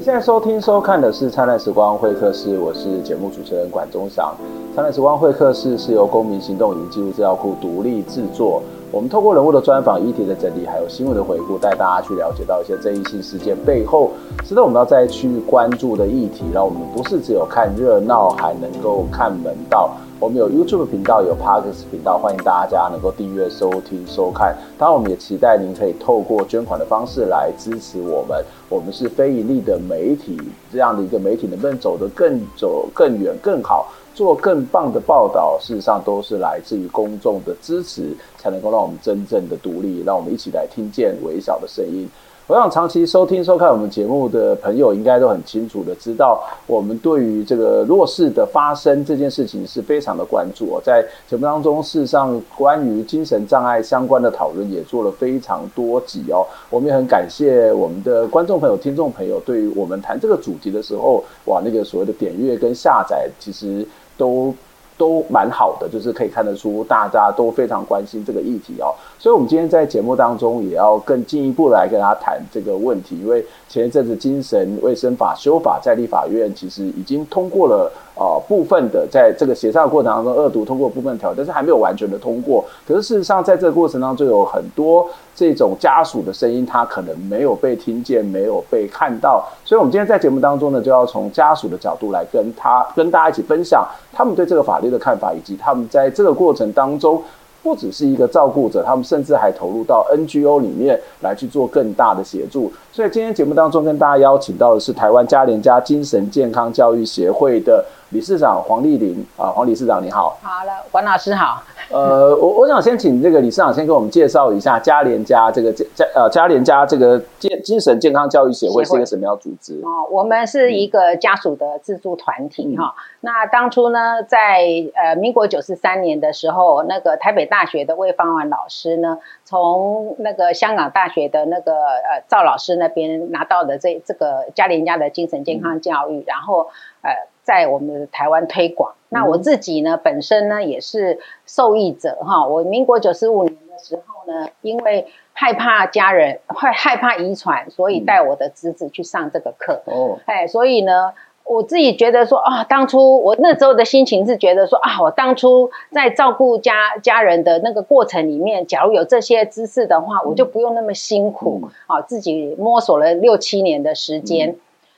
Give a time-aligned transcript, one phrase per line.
[0.00, 4.34] 您现在收听、收看的是《灿烂时光会客室》，我是节目主持人管中祥。
[4.74, 8.62] 《灿烂时光会客室》是由公民行动影音记录资料库独立制作。
[8.90, 14.10] 我们透过人物的专访、议题的整理，还有新闻的回顾，带大家去了解到一些争议性事件背后
[14.42, 16.46] 值得我们要再去关注的议题。
[16.50, 19.90] 让我们不是只有看热闹，还能够看门道。
[20.20, 24.54] 我们有 YouTube 频道，有 Podcast 频道，欢迎大家能够订阅、收听、收看。
[24.76, 28.44] 当然，我们也期待您可以透过捐款的方式来支持我们。
[28.68, 30.38] 我们是非营利的媒体，
[30.70, 40.02] 这样的一个媒体能不能走得更走更远、更好，做更棒的报道，事实上都是来自于公众的支持，才能够让我们真正的独立。
[40.04, 42.06] 让我们一起来听见微小的声音。
[42.50, 50.82] 我想长期收听收看我们节目的朋友，应该都很清楚的知道，我们对于这个弱势的发生这件事情是非常的关注哦。
[50.84, 56.44] 在节目当中，事实上关于精神障碍相关的讨论也做了非常多集哦。
[56.70, 63.86] 我们也很感谢我们的观众朋友、听众朋友，对于我们谈这个主题的时候，哇，那个所谓的点阅跟下载，其实
[64.18, 64.52] 都。
[65.00, 77.90] 都蛮好的，就是可以看得出大家都非常关心这个议题哦，所以，我们今天在节目当中也要更进一步来跟大家谈这个问题，因为前一阵子精神卫生法修法在立法院其实已经通过了。
[78.20, 82.62] 啊、部分的在这个协商的过程当中，二读通过部分条，但是还没有完全的通过。
[82.86, 89.42] 可是事实上，在这个过程当中，有很多这种家属的声音，他可能没有被听见，没有被看到。
[89.64, 97.22] 所以，我们今天在节目当中呢，就要从家属的角度来跟他、跟大家一起分享他们对这个法律的看法，以及他们在这个过程当中。
[97.62, 102.72] 不只是一个照顾者，他们甚至还投入到 NGO 里面来去做更大的协助。
[102.92, 110.38] 所以今天节目当中跟大家邀请到的是台湾嘉连家精神健康教育协会的理事长黄丽玲啊，黄理事长你好。
[110.42, 111.62] 好了，黄老师好。
[111.90, 119.74] 呃，我我想先请这个李市长先给我们介绍一下嘉联家这个嘉呃嘉联家这个健精神健康教育协会是一个什么样组织？
[119.82, 122.94] 哦，我们是一个家属的自助团体哈、嗯。
[123.22, 124.62] 那当初呢，在
[124.94, 136.68] 呃民国九十三年的时候，那个台北大学的魏芳婉老师呢，从那个香港大学的那个呃赵老师那边拿到的这这个嘉联家的精神健康教育，嗯、然后
[137.02, 137.10] 呃
[137.50, 138.94] 在我们的台湾推广。
[139.08, 142.46] 那我自己呢，本身呢也是受益者哈。
[142.46, 149.82] 我民国九十五年的时候呢，因为害怕家人会害怕遗传，所以带我的侄子去上这个课。
[149.86, 151.12] 哦，哎，所以呢，
[151.42, 164.54] 我自己觉得说啊，当初我那时候的心情是觉得说啊，我当初在照顾家家人的那个过程里面，假如有这些知识的话，我就不用那么辛苦啊，自己摸索了六七年的时间。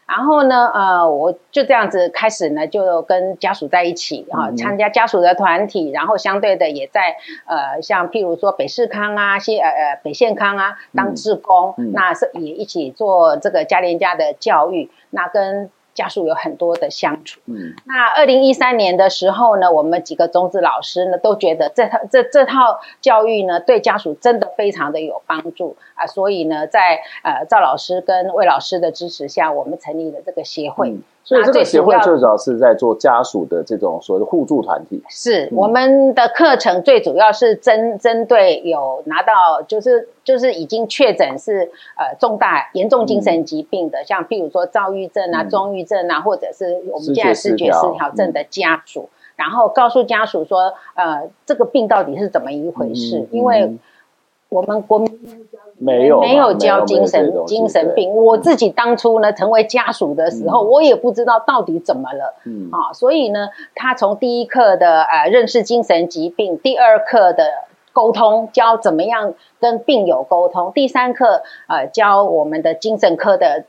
[0.07, 15.71] 然后呢，呃，我就这样子开始呢，就跟家属在一起啊，参加家属的团体，然后相对的也在呃，像譬如说北市康啊，西呃呃北县康啊当志工，那是也一起做这个家连家的教育，那跟。
[15.95, 17.41] 家属有很多的相处。
[17.47, 30.91] 嗯，那二零一三年的时候呢，我们几个中职老师呢都觉得这套这这套教育呢对家属真的非常的有帮助啊，所以呢，在呃赵老师跟魏老师的支持下，我们成立了这个协会。
[30.91, 35.01] 嗯所以这个协会最主要是在做家属的这种所谓的互助团体。
[35.09, 53.77] 是我们的课程最主要是针针对有拿到就是就是已经确诊是呃重大严重精神疾病的，像譬如说躁郁症啊、中郁症啊，或者是我们现在视觉失调症的家属，然后告诉家属说呃这个病到底是怎么一回事，因为
[54.53, 55.11] 我们国民。
[55.79, 67.45] 没有没有教精神精神病，我自己当初呢成为家属的时候，嗯，我也不知道到底怎么了，嗯啊，所以呢，他从第一课的呃认识精神疾病，第二课的
[67.93, 73.65] 沟通教怎么样跟病友沟通，第三课呃教我们的精神科的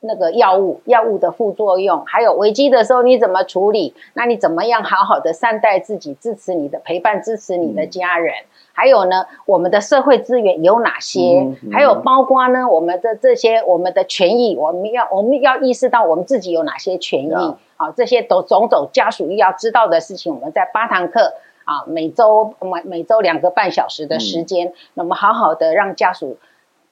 [0.00, 3.94] 那个药物，药物的副作用，还有危机的时候你怎么处理？
[4.12, 8.34] 那你怎么样好好的善待自己，支持你的陪伴，支持你的家人？
[8.34, 8.46] 嗯、
[8.76, 11.40] 还有呢，我们的社会资源有哪些？
[11.40, 17.94] 嗯嗯、还有包括呢，我们的这些我们的权益，我们要我们要意识到我们自己有哪些权益啊、嗯？
[17.96, 21.32] 这些都种种家属要知道的事情，我们在八堂课
[21.64, 26.36] 啊，每周每每周两个半小时的时间，那、嗯、么好好的让家属。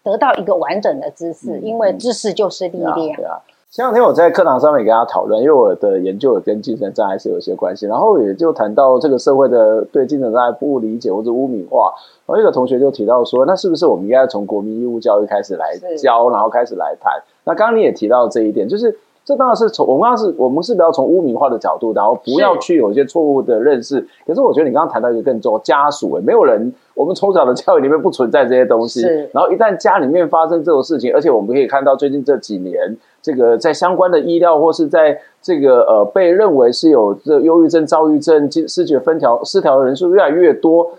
[0.04, 3.40] 得到一个完整的知识，因为知识就是力量。
[3.75, 11.93] 前两天我在课堂上面跟大家讨论，因为我的研究也跟精神障碍是有些关系，然后也就谈到这个社会的对精神障碍不理解或者污名化。
[12.25, 17.21] 然后一个同学就提到说，那是不是我们应该从国民义务教育开始来教，然后开始来谈？
[17.43, 18.97] 那刚刚你也提到这一点，就是。
[19.25, 24.06] 这当然是从我们刚刚是，我们是比较从污名化的角度，然后不要去有一些错误的认识。
[24.26, 29.00] 可是我觉得你刚刚谈到一个更重要，家属，没有人，我们从小的教育里面不存在这些东西。
[29.00, 29.31] 是。
[29.32, 40.91] 然后一旦家里面发生这种事情，而且我们可以看到最近这几年，这个在相关的医疗或是在这个呃被认为是有这忧郁症、躁郁症、视觉分条失调的人数越来越多。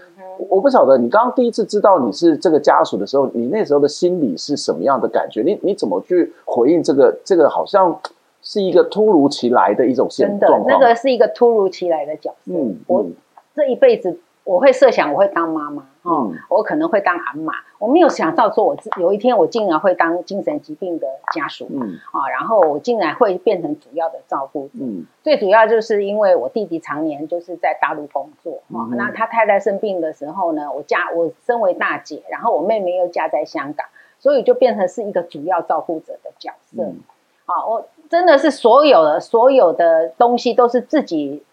[0.50, 5.42] 我不晓得你刚刚第一次知道你是这个家属的时候，你那时候的心理是什么样的感觉？
[5.44, 7.16] 你你怎么去回应这个？
[7.24, 7.98] 这个好像
[8.46, 10.64] 是一个突如其来的一种现状。
[10.66, 12.54] 那个是一个突如其来的角色。
[12.54, 13.06] 嗯，我
[13.54, 14.22] 这一辈子。
[14.46, 17.52] 我会设想我会当妈妈，哦、嗯，我可能会当阿妈。
[17.80, 24.74] 我没有想到说，我有一天我竟然会当精神疾病的家属，嗯，啊，然后我竟然会变成主要的照顾者。
[24.80, 33.88] 嗯，最主要就是因为我弟弟常年就是在大陆工作，哈、嗯，那他太太生病的时候呢，我家我身为大姐，然后我妹妹又嫁在香港，
[34.20, 36.84] 所以就变成是一个主要照顾者的角色。
[36.84, 37.00] 嗯，
[37.48, 41.44] 啊，我真的是所有的所有的东西都是自己。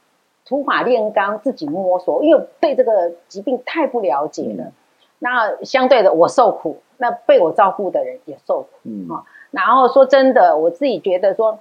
[0.44, 4.64] 土法炼钢，自己摸索，因为对这个疾病太不了解了。
[4.64, 4.72] 嗯、
[5.20, 8.68] 那相对的，我受苦，那被我照顾的人也受苦。
[8.82, 9.22] 嗯，啊，
[9.52, 11.60] 然后说真的，我自己觉得说，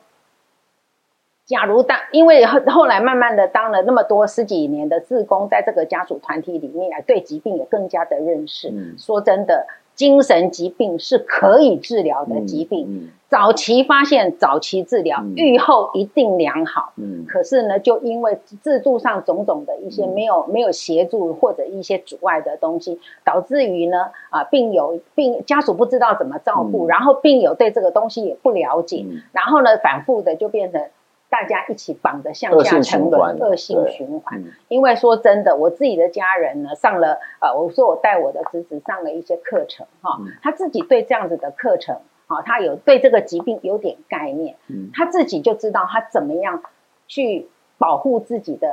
[1.45, 8.69] 假如当，因为后后来慢慢的当了那么多十几年的志工，在这个家属团体里面啊，对疾病也更加的认识。
[8.69, 9.67] 嗯、说真的。
[10.01, 12.98] 精神疾病是可以治疗的疾病，嗯。
[13.03, 16.92] 嗯、早期发现、早期治疗，预、嗯、后一定良好。
[16.98, 30.81] 嗯、可是呢，就因为制度上种种的一些没有、嗯、没有协助或者一些阻碍的东西，导致于呢啊，病友病家属不知道怎么照顾，嗯、然后病友对这个东西也不了解，嗯、然后呢，反复的就变成。
[31.31, 34.44] 大家一起绑着向下沉沦，恶性循环。
[34.68, 41.95] 因为说真的，我自己的家人呢，上了呃，我说我带我的侄子上了一些课程哈，他自己对这样子的课程
[42.28, 44.57] 啊，他有对这个疾病有点概念，
[44.94, 46.62] 他自己就知道他怎么样
[47.07, 48.68] 去保护自己的。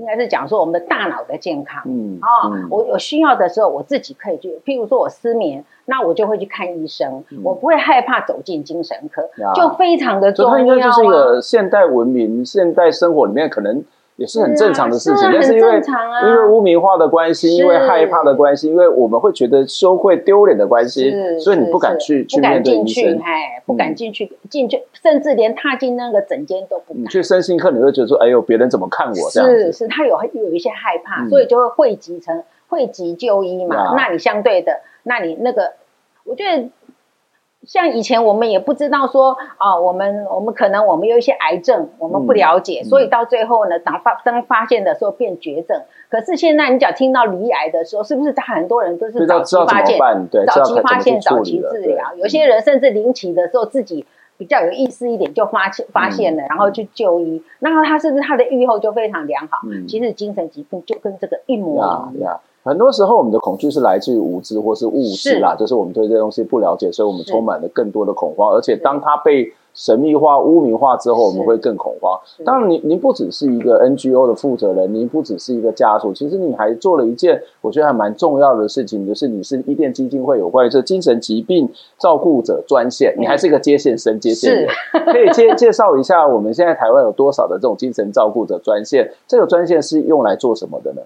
[0.00, 10.52] 应该是讲说我们的大脑的健康，嗯啊，哦嗯、我有需要的时候，我自己可以去，譬如说我失眠，那我就会去看医生，嗯、我不会害怕走进精神科，呀就非常的重要。
[10.52, 13.84] 它应该就是一个现代文明、现代生活里面可能。
[14.20, 15.80] 也是很正常的事情，啊、但是因为
[16.26, 27.02] 因为污名化的关系，因为害怕的关系，因为我们会觉得羞愧、丢脸的关系，所以你不敢去去面对医生，哎，不敢进去进去，甚至连踏进那个诊间都不敢。
[27.02, 29.30] 你去身心科，你会觉得说，哎呦，别人怎么看我？
[29.32, 33.94] 这样是是，他有有一些害怕，所以就会汇集成汇集就医嘛。
[33.94, 35.72] 嗯、那你相对的，那你那个，
[36.24, 36.68] 我觉得。
[37.66, 45.82] 像以前我们也不知道说啊，我们我们可能我们有一些癌症，我们不了解，嗯、所以到最后呢，当发当发现的时候变绝症。
[46.08, 49.98] 可是现在你只要听到离癌的时候，是不是他很多人都是早期发现，
[50.46, 52.14] 早期发现早期治疗？
[52.16, 54.06] 有些人甚至临期的时候自己
[54.38, 59.58] 比较有意思一点就发现发现了，嗯、然后去就医，那他是不是他的预后就非常良好？
[59.70, 62.40] 嗯、其实精神疾病就跟这个一模一样。
[62.62, 68.52] 很多时候，我们的恐惧是来自于无知或是误知啦，就是我们对这些东西不了解，所以我们充满了更多的恐慌。
[68.52, 72.20] 而且，当它被神秘化、污名化之后，我们会更恐慌。
[72.44, 81.66] 当然，您您不只是一个 NGO 的负责人，您不只是一个家属，其实你还做了一件我觉得还蛮重要的事情，就是你是伊甸基金会有关于这精神疾病
[81.98, 84.68] 照顾者专线，你还是一个接线生、接线员，
[85.06, 89.10] 可以介介绍一下我们现在台湾有多少的这种精神照顾者专线？
[89.26, 91.00] 这个专线是用来做什么的呢？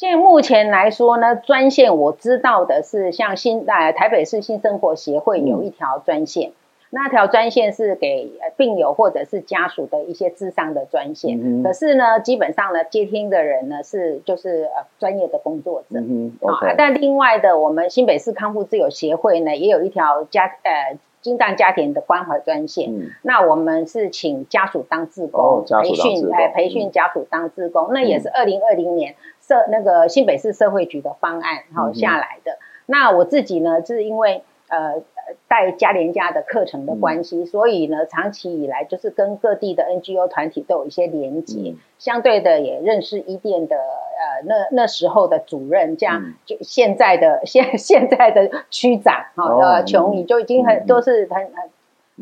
[0.00, 6.54] 现在目前来说呢，专线我知道的是，像新呃台北市新生活协会有一条专线，嗯、
[6.88, 11.38] 那条专线是给病友或者是家属的一些智商的专线。
[11.38, 16.00] 嗯、可是呢，基本上呢，接听的人呢是就是呃专业的工作者。
[16.00, 22.90] 嗯 okay、但另外的，我们新北市康复自由协会呢，也有一条家呃精障家庭的关怀专线。
[22.90, 29.14] 嗯、那我们是请家属当志工，哦、培训哎培训家属当志工，嗯、那也是二零二零年。
[29.50, 32.52] 社那个新北市社会局的方案，然后下来的。
[32.52, 35.02] 嗯、那我自己呢，是因为呃
[35.48, 51.70] 带嘉联家的课程的关系，嗯、所以呢，长期以来就是跟各地的 NGO 团体都有一些连接，嗯、相对的也认识伊甸的呃那那时候的主任，这样、嗯、就现在的现现在的区长哈、哦、呃琼仪就已经很、嗯、都是很很、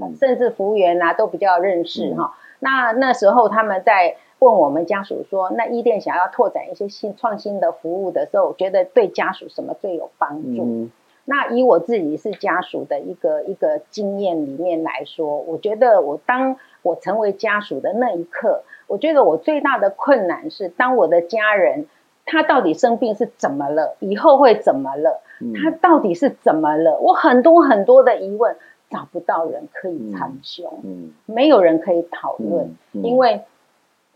[0.00, 2.32] 嗯、甚至服务员啊都比较认识哈。
[2.60, 4.16] 那那时候他们在。
[4.40, 10.62] 问我们家属说，那伊甸想要拓展一些新创新的服务的时候，我觉得对家属什么最有帮助？
[10.62, 10.92] 嗯、
[11.24, 21.88] 那以我自己是家属的一个一个经验里面来说，我觉得我当我成为家属的那一刻，我觉得我最大的困难是，当我的家人
[22.24, 27.00] 他到底生病是怎么了，以后会怎么了，嗯、他到底是怎么了？
[27.00, 28.54] 我很多很多的疑问，
[28.88, 33.02] 找不到人可以参详，嗯、没有人可以讨论，嗯。
[33.02, 33.42] 嗯、因为。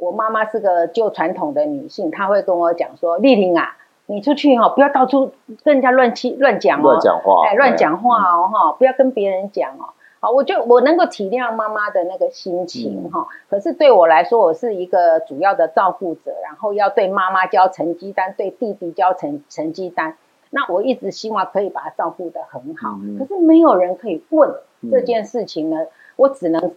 [0.02, 5.30] 我妈妈是个旧传统的女性，她会跟我讲说：“丽玲啊，你出去哈，不要到处
[5.62, 13.28] 跟人家乱七乱讲哦，乱讲话，哎，乱讲话哦，哈，不要跟别人讲哦。”好，我就我能够体谅妈妈的那个心情哈。
[13.48, 20.16] 可是对我来说，我是一个主要的照顾者，然后要对妈妈交成绩单，对弟弟交成成绩单。
[20.50, 24.52] 那我一直希望可以把他照顾得很好，可是没有人可以问
[24.90, 26.72] 这件事情呢，我只能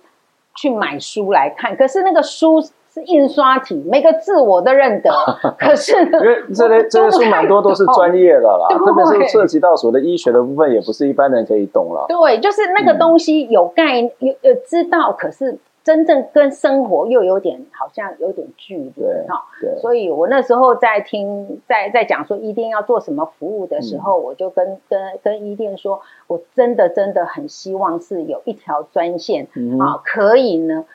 [0.55, 1.75] 去买书来看。
[1.75, 2.61] 可是那个书。
[2.95, 5.11] 是印刷体，每个字我都认得。
[5.59, 12.05] 可是，因为这类这些书蛮多都是专业的啦， 特别是涉及到所谓的医学的部分，也不是一般人可以懂了。
[12.07, 18.89] 对，就是那个东西有概念，有有知道，可是真正跟生活又有点好像有点距离。
[18.91, 19.25] 对，
[19.59, 19.77] 对。
[19.81, 29.49] 所以我那时候在听，在在讲说一定要做什么服务的时候，我就跟跟跟伊甸说，我真的真的很希望是有一条专线
[29.81, 30.85] 啊，可以呢，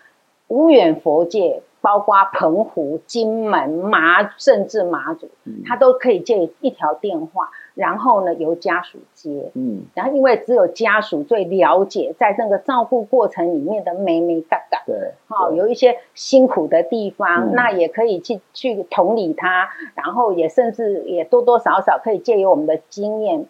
[0.48, 1.60] 无远弗届。
[1.80, 5.28] 包括澎湖、金门、马，甚至马祖，
[5.66, 9.50] 他都可以借一条电话，然后呢由家属接。
[9.54, 23.46] 嗯，然后因为只有家属最了解，在那个照顾过程里面的美美嘎嘎，对，好有一些辛苦的地方，那也可以去去同理他，然后也甚至也多多少少可以借由我们的经验。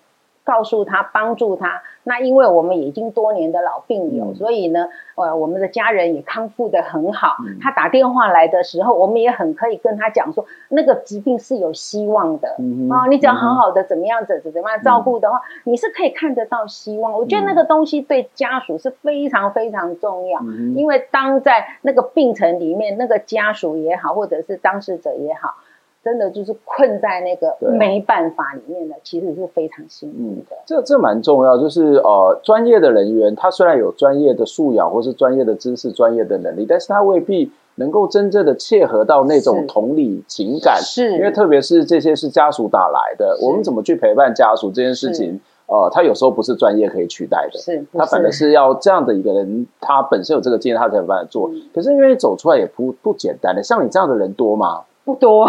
[0.50, 1.80] 告诉他，帮助他。
[2.02, 7.37] 那因为我们已经多年的老病友，嗯、所以呢，呃，我们的家人也康复的很好。
[7.47, 12.49] 嗯、他打电话来的时候，我们也很可以跟他讲说，那个疾病是有希望的。
[12.90, 17.12] 啊，你只要好好的怎么样子，怎么样照顾的话，嗯、你是可以看得到希望。
[17.12, 25.54] 我觉得那个东西对家属是非常非常重要，嗯、因为当在那个病程里面，那个家属也好，或者是当事者也好。
[26.02, 30.57] 真的就是困在那个没办法里面的，其实是非常辛苦的。
[30.57, 40.80] 嗯、这这蛮重要，就是呃，专业的人员他虽然有专业的素养或是专业的知识、专业的能力，但是他未必能够真正的切合到那种同理情感。
[40.80, 47.59] 是，因为特别是这些是家属打来的，我们怎么去陪伴家属这件事情，呃，他有时候不是专业可以取代的。
[47.59, 51.50] 是，他反而是要这样的一个人，他本身有这个经验，他才有办法做。
[51.50, 54.85] 嗯、可是因为走出来也不不简单的，像你这样的人多吗？
[55.11, 55.49] 不多，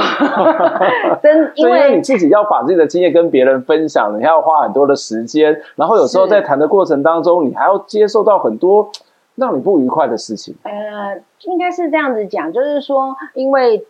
[1.21, 8.89] 真因为你自己要把自己的经验跟别人分享，你还要花很多的时间，然后有时候在谈的过程当中，你还要接受到很多
[9.35, 10.55] 让你不愉快的事情。
[10.63, 13.85] 呃，应该是这样子讲，就是说，因为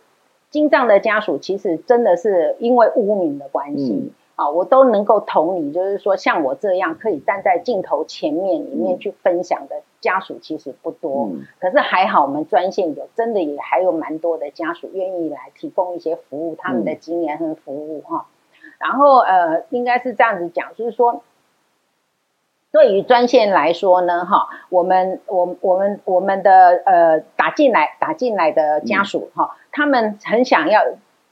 [0.50, 3.92] 金藏的家属其实真的是因为污名的关系。
[3.92, 18.24] 嗯啊，我都能够同你，就是说像我这样可以站在镜头前面里面去分享的家属其实不多，嗯、可是还好我们专线有，真的也还有蛮多的家属愿意来提供一些服务，他们的经验和服务哈。
[18.64, 21.22] 嗯、然后呃，应该是这样子讲，就是说，
[22.72, 30.82] 对于专线来说呢，哈，我们我我们我们的呃打进来打进来的家属哈，嗯、他们很想要，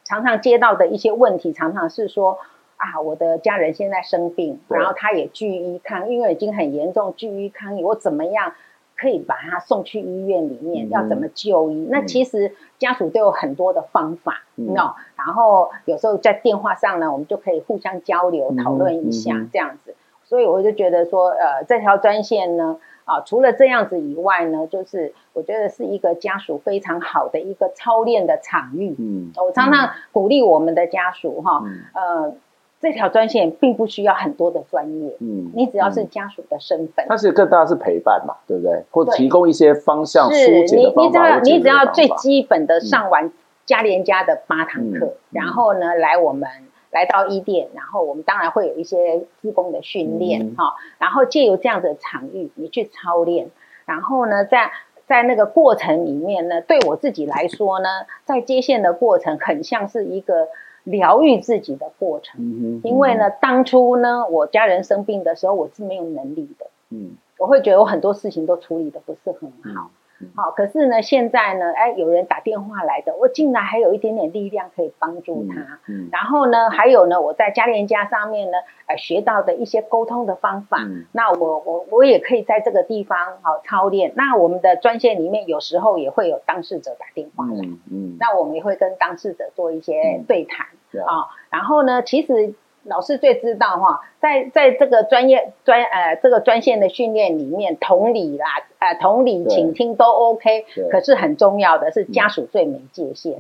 [0.05, 2.39] 常常接到的一些问题，常常是说。
[2.81, 8.55] 啊，我的家人现在生病，然后他也拒医抗，因为已经很严重，拒医抗议，我怎么样
[8.97, 10.89] 可以把他送去医院里面？
[10.89, 11.75] 嗯、要怎么就医？
[11.75, 19.95] 嗯、那其实家属都有很多的方法，嗯、然后有时候在电话上呢，我们就可以互相交流、讨论一下这样子。
[20.25, 28.97] 所以我就觉得说，呃，这条专线呢，啊，除了这样子以外呢，就是我觉得是一个家属非常好的一个操练的场域。
[28.99, 32.35] 嗯，我常常鼓励我们的家属哈，嗯、呃。
[32.81, 38.83] 这条专线并不需要很多的专业，嗯，你只要是家属的身份，它是更大是陪伴嘛，对不对？
[38.91, 43.31] 或提供一些方向，是你你只要你只要最基本的上完
[43.67, 46.49] 嘉联家的八堂课，嗯、然后呢来我们
[46.91, 53.51] 来到一店，然后我们当然会有一些志工的训练哈，嗯、然后借由这样的场域，你去操练，
[53.85, 54.73] 然后呢在
[55.07, 57.89] 在那个过程里面呢，对我自己来说呢，
[58.25, 60.49] 在接线的过程很像是一个。
[60.91, 69.91] 疗愈自己的过程，因为呢，当初呢，我家人生病的时候，我是没有能力的，嗯，我会觉得我很多事情都处理的不是很好。
[70.35, 75.61] 好，可是呢，现在呢，哎，有人打电话来的，我竟然还有一点点力量可以帮助他。
[75.87, 84.13] 嗯，嗯，然后呢，还有呢，我在家联家上面呢，呃，学到的一些沟通的方法，嗯，那我我我也可以在这个地方好操练。
[84.15, 90.67] 那我们的专线里面有时候也会有当事者打电话来，嗯，嗯，那我们也会跟当事者做一些对谈，
[91.07, 92.55] 啊，然后呢，其实。
[92.91, 98.47] 老师最知道哈，在在这个专业专呃这个专线的训练里面，同理啦，
[98.81, 103.35] 呃同理倾听都 OK，可是很重要的是家属最没界限。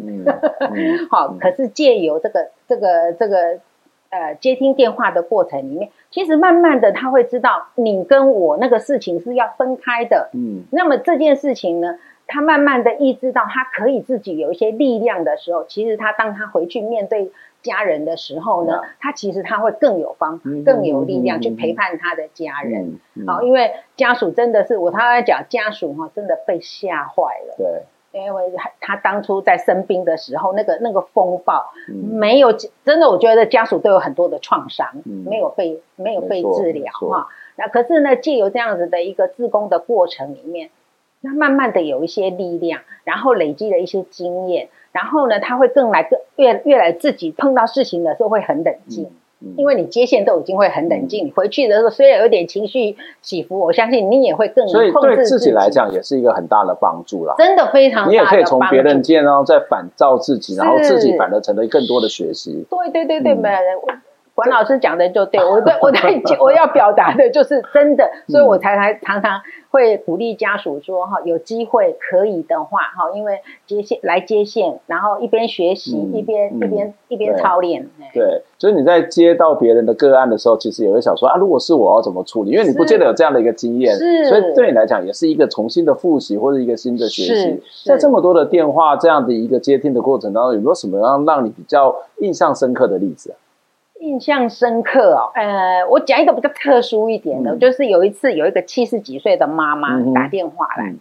[1.10, 3.58] 好、嗯，可是借由这个这个这个
[4.10, 10.30] 呃接听电话的过程里面，其实慢慢的他会知道你跟我那个事情是要分开的。
[10.32, 17.32] 嗯，那么这件事情呢，他慢慢的意识到他可以自己有一些力量的时候，其实他当他回去面对。
[17.62, 22.98] 家人的时候呢，他其实他会更有方法，更有力量去陪伴他的家人。
[23.26, 27.54] 好，因为家属真的是我他在讲家属哈，真的被吓坏了。
[27.58, 37.28] 对，因为他他当初在生病的时候，那个那个风暴没有真的，我觉得家属都有很多的创伤，没有被没有被治疗哈。
[37.56, 40.70] 那可是呢，借由这样子的一个自工的过程里面，
[41.20, 44.70] 那慢慢的有一些力量，然后累积了一些经验。
[44.92, 49.08] 然后呢，他会更来更越越来自己碰到事情的时候会很冷静，
[49.56, 51.32] 因为你接线都已经会很冷静。
[51.34, 54.66] 回去的时候虽然有点情绪起伏，我相信你也会更。
[54.68, 57.34] 所以对自己来讲也是一个很大的帮助啦。
[57.38, 58.10] 真的非常大的。
[58.10, 62.66] 你也可以从别人见，然后再反照自己，然后自己反而成了更多的学习。
[62.68, 63.78] 对对对对，没有人。
[64.40, 77.86] 管老师讲的就对，我在我在 我要表达的就是真的，所以我才才常常会鼓励家属说哈，有机会可以的话哈，因为接线来接线，然后一边学习一边一边一边操练。
[78.14, 82.52] 对，所以你在接到别人的个案的时候，其实也会想说啊，如果是我要怎么处理？
[82.52, 87.62] 因为你不见得有这样的一个经验，是，所以对你来讲也是一个重新的复习或者一个新的学习。
[87.84, 93.34] 在这么多的电话这样的一个接听的过程当中，有没有什么让让你比较印象深刻的例子？
[94.00, 100.94] 印象深刻哦，呃，我讲一个比较特殊一点的，嗯、就是有一次有一个七十几岁的妈妈打电话来。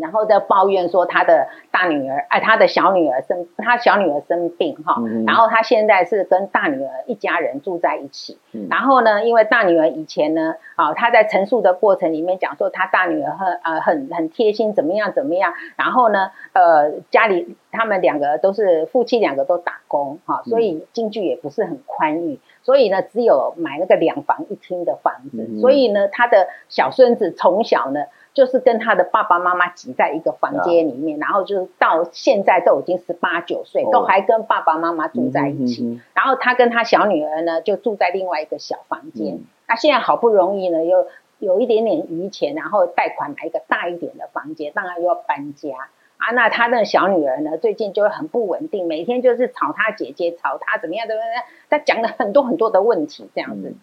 [0.00, 8.38] 然后在抱怨说他的大女儿，哎，他的小女儿生，他小女儿生病哈，嗯、然后他现在是跟大女儿一家人住在一起。
[8.52, 15.52] 嗯、然后呢，因为大女儿以前呢，啊，他在陈述的过程里面讲说，他大女儿很呃很很贴心，怎么样怎么样。
[15.76, 25.46] 然后呢，呃，家里他们两个都是夫妻两个都打工哈，所以经济也不是很宽裕，所以呢，只有买那个两房一厅的房子。
[25.50, 28.04] 嗯、所以呢，他的小孙子从小呢。
[28.32, 36.00] 就是跟他的爸爸妈妈挤在一个房间里面，啊、然后就是到现在都已经十八九岁，哦、都还跟爸爸妈妈住在一起。
[36.14, 39.34] 然后他跟他小女儿呢，就住在另外一个小房间。
[39.34, 41.06] 嗯、那现在好不容易呢，又
[41.40, 45.70] 有一点点余钱，然后贷款买一个大一点的房间，当然又要搬家
[46.18, 46.30] 啊。
[46.32, 53.70] 那他的小女儿呢，最近就会很不稳定，每天就是吵他姐姐，吵他怎么样怎么样，他讲了很多很多的问题这样子。
[53.70, 53.80] 嗯、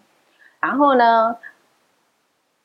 [0.62, 1.38] 然后呢，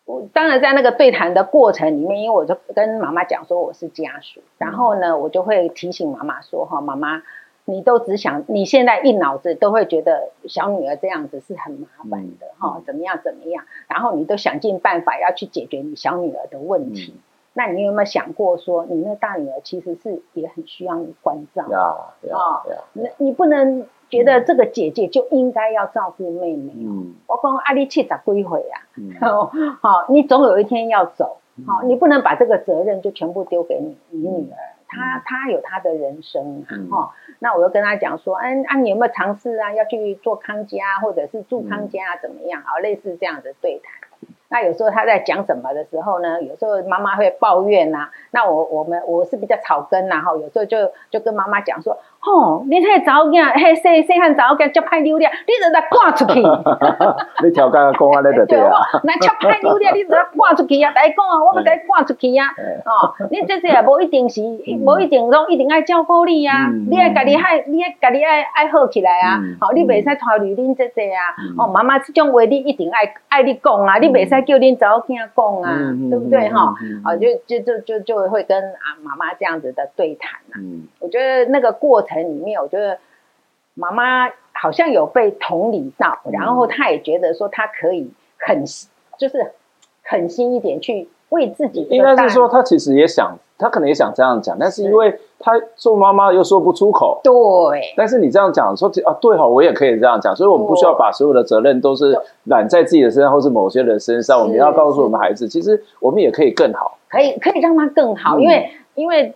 [0.04, 7.22] 我当然在那个对谈的过程里面，因为我就跟妈妈讲说我是家属，然后呢，我就会提醒妈妈说哈，妈妈，
[7.64, 17.14] 你都只想你现在一脑子都会觉得小女儿这样子是很麻烦的哈，怎么样怎么样，然后你都想尽办法要去解决你小女儿的问题，
[17.52, 21.62] 那你有没有想过说，你那大女儿其实是也很需要你关照
[22.36, 22.62] 啊？
[22.92, 23.86] 你你不能。
[24.12, 26.70] 觉得这个姐姐就应该要照顾妹妹。
[26.76, 28.76] 嗯，我讲阿丽气咋归回啊，
[29.22, 29.70] 好、嗯。
[29.80, 31.80] 哦，你总有一天要走，好、嗯。
[31.80, 37.14] 哦，你不能把这个责任就全部丢给你你女儿，她她有她的人生啊，哈。
[37.38, 42.60] 那我又跟她讲说，嗯，啊，你有没有尝试啊，要去做康家或者是住康家怎么样？
[42.66, 44.01] 好，类似这样的对谈。
[44.52, 46.40] 那有时候他在讲什么的时候呢？
[46.42, 48.10] 有时候妈妈会抱怨呐、啊。
[48.30, 50.76] 那我我们我是比较草根呐，哈，有时候就
[51.10, 51.96] 就跟妈妈讲说。
[52.24, 56.38] 吼，你太早囝，嘿，细细汉早囝，就歹流量，你就来赶出去。
[57.42, 58.78] 你调侃讲安尼就对啊。
[59.02, 60.92] 那就歹流量， 你就来赶出去啊！
[60.94, 62.46] 来讲啊，我们来赶出去啊。
[62.86, 66.70] 哦，你这些也无一定是，无一定拢一定爱照顾你啊。
[66.88, 69.40] 你爱家己爱，你爱家己爱爱好起来啊。
[69.60, 71.34] 好，你袂使拖累恁这些啊。
[71.58, 76.74] 哦，妈妈这种话你一定爱爱你讲啊，你袂使叫恁早听讲啊，对不对哈？
[77.04, 80.60] 啊，就就就就就会跟啊妈妈这样子的对谈啊。
[80.98, 82.22] 我觉得那个过程。
[82.22, 82.98] 里面，我觉得
[83.74, 88.64] 妈妈好像有被同理到，然后她也觉得说她可以很
[89.18, 89.52] 就是
[90.04, 91.82] 狠心一点去为自己。
[91.90, 97.32] 应该是说，她其实也想，他可能也想这样讲，但是因为他做妈妈又说不出口，对。
[97.96, 104.40] 但是你这样讲说啊，对哈，我也可以这样讲，所以我们不需要把所有的责任都是揽在自己的身上，或是某些人身上。
[104.40, 109.34] 我们要告诉我们孩子，其实我们也可以更好，可以可以让他更好，因为因为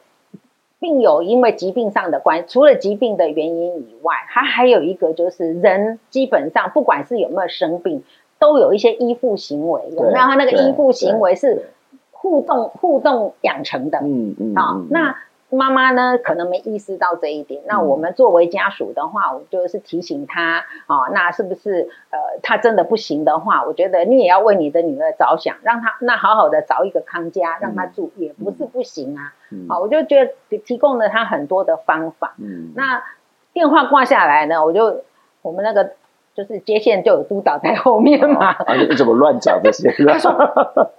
[0.80, 8.02] 病友因为疾病上的关系，除了疾病的原因以外，他还有一个就是人基本上不管是有没有生病，
[8.40, 10.14] 都有一些依附行为，有没有？
[10.14, 11.70] 他那个依附行为是。
[12.18, 15.16] 互动互动养成的，嗯嗯，好、哦，那
[15.50, 17.62] 妈妈呢可能没意识到这一点。
[17.62, 29.34] 嗯、那我们作为家属的话，我就是提醒他，哦，那是不是呃，他真的不行的话，我觉得你也要为你的女儿着想，让他那好好的找一个康家让他住，嗯、也不是不行啊。
[29.52, 32.34] 嗯，好，我就觉得提供了他很多的方法。
[32.38, 33.04] 嗯，那
[33.52, 35.02] 电话挂下来呢，我就
[35.42, 35.92] 我们那个。
[36.36, 38.48] 就是接线就有督导在后面嘛。
[38.48, 39.90] 啊，你怎么乱讲这些？
[40.06, 40.30] 他说：“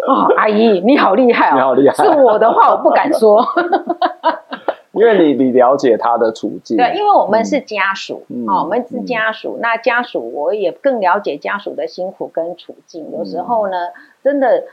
[0.07, 1.93] 哦，阿姨你好厉害哦，你好厉害。
[1.93, 3.45] 是我的话我不敢说，
[4.93, 6.75] 因为你你了解他的处境。
[6.75, 13.11] 对，因为我们是家属，嗯、哦，我们是家属，嗯、那家属我也更了解家属的辛苦跟处境。
[13.11, 13.77] 有时候呢，
[14.23, 14.63] 真的。”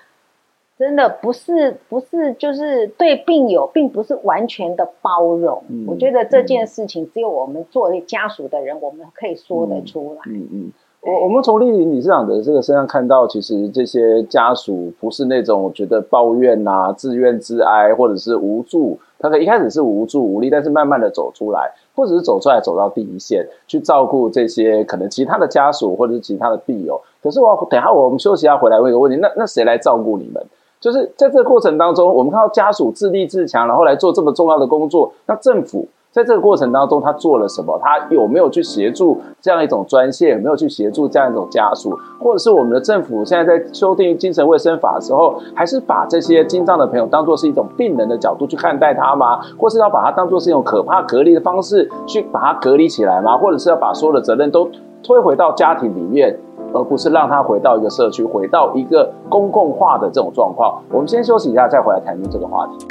[0.77, 5.63] 真的不是不是，就是对病友并不是完全的包容。
[5.69, 10.23] 嗯、我觉得这件事情只有我们作为家属的人，我们可以说得出来。
[10.27, 18.99] 嗯嗯，我我们从丽玲理事长的这个身上看到，其实这些家属不是那种觉得抱怨啊、自怨自哀，或者是无助。
[19.21, 27.01] 他可一开始是无助无力，但是慢慢的走出来，或者是走出来走到第一线去照顾这些可能其他的家属或者是其他的病友。
[27.23, 30.45] 可是我等一下我们休息一下回来问一个问题：那那谁来照顾你们？
[30.85, 35.11] 就是在这个过程当中，我们看到家属自立自强，然后来做这么重要的工作。
[35.25, 37.81] 那政府在这个过程当中，他做了什么？
[37.83, 40.37] 他有没有去协助这样一种专线？
[40.37, 41.99] 有没有去协助这样一种家属？
[42.21, 49.41] 或者是我们的政府现在在修订精神卫生法的时候，还是把这些精障的朋友当作是一种病人的角度去看待他吗？
[49.59, 53.39] 或是要把他当作是一种可怕隔离的方式去把他隔离起来吗？
[53.39, 54.69] 或者是要把所有的责任都
[55.03, 56.39] 推回到家庭里面？
[56.75, 60.83] 而不是让他回到一个社区，回到一个公共化的这种状况。
[60.91, 62.87] 我们先休息一下，再回来谈论这个话题。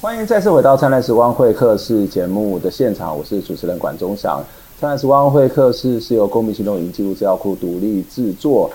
[0.00, 4.42] 欢迎再次回到灿烂时光会客室节目的现场，我是主持人管中祥。
[4.80, 8.70] 灿烂时光会客室是由公民行动影音记录资料库独立制作，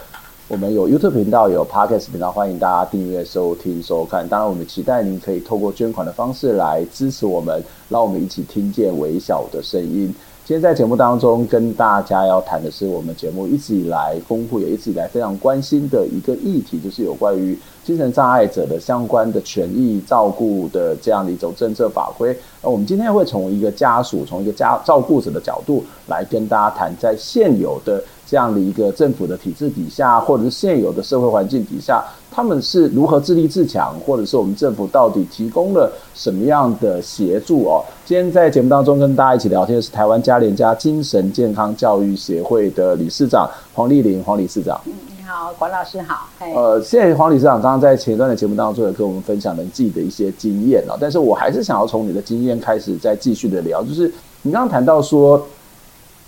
[0.48, 4.28] 我们有 YouTube 频道，有 Podcast 频道，欢迎大家订阅、收听、收看。
[4.28, 7.60] 当然，我们期待您可以透过捐款的方式来支持我们，
[7.90, 10.14] 让我们一起听见微小的声音。
[10.46, 22.36] 今天在节目当中跟大家要谈的是我们节目一直以来丰富也一直以来非常关心的一个议题，就是有关于精神障碍者的相关的权益照顾的这样的一种政策法规。
[22.64, 32.04] 那我们今天会从一个家属、从一个家照顾者的角度来跟大家谈，在现有的这样的一个政府的体制底下，或者是现有的社会环境底下。
[32.32, 37.82] 他们是如何自立自强，或者是我们政府到底提供了什么样的协助哦？
[38.04, 44.82] 今天在节目当中跟大家一起聊天的是台湾家连家精神健康教育协会的理事长黄丽玲，黄理事长。
[45.38, 46.30] 好，管老师好。
[46.40, 54.10] 呃，谢谢黄理事长刚刚在前一段的节目当中也跟我们分享了自己的一些经验哦，但是我还是想要从你的经验开始再继续的聊，就是
[54.44, 55.46] 你刚刚谈到说，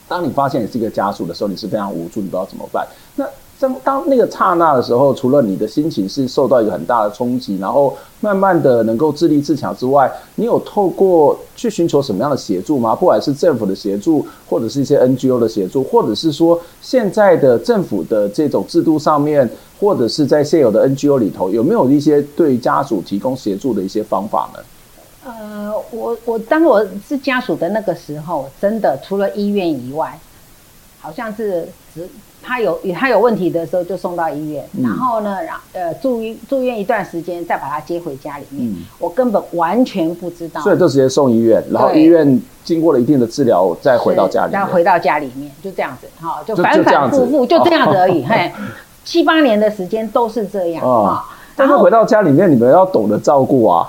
[0.09, 2.85] 当你发现你是一个家属的时候，你是非常无助，你不知道怎么办。
[3.15, 3.23] 那
[3.59, 12.95] 当当那个刹那的时候，除了你的心情是受到一个很大的冲击，然后慢慢的能够自立自强之外，你有透过去寻求什么样的协助吗？
[12.95, 24.59] 不管是政府的协助，或者是一些 NGO 的协助，或者是说现在的政府的这种制度上面，或者是在现有的 NGO 里头，有没有一些对家属提供协助的一些方法呢？
[25.25, 30.19] 呃，我我当我是家属的那个时候，真的除了医院以外，
[30.99, 32.07] 好像是只。
[32.47, 38.69] 他有他有问题的时候就送到医院，嗯、然后呢，然呃住院住院一段时间，再把他接回家里面。
[38.69, 48.23] 嗯、我根本完全不知道，所以就直接送医院，然后医院经过了一定的治疗，再回到家里面，再回到家里面，就这样子哈，就反反复复就这样子而已。
[48.23, 48.49] 嘿，
[49.03, 51.25] 七八年的时间都是这样啊。
[51.53, 53.85] 但是回到家里面，你们要懂得照顾啊。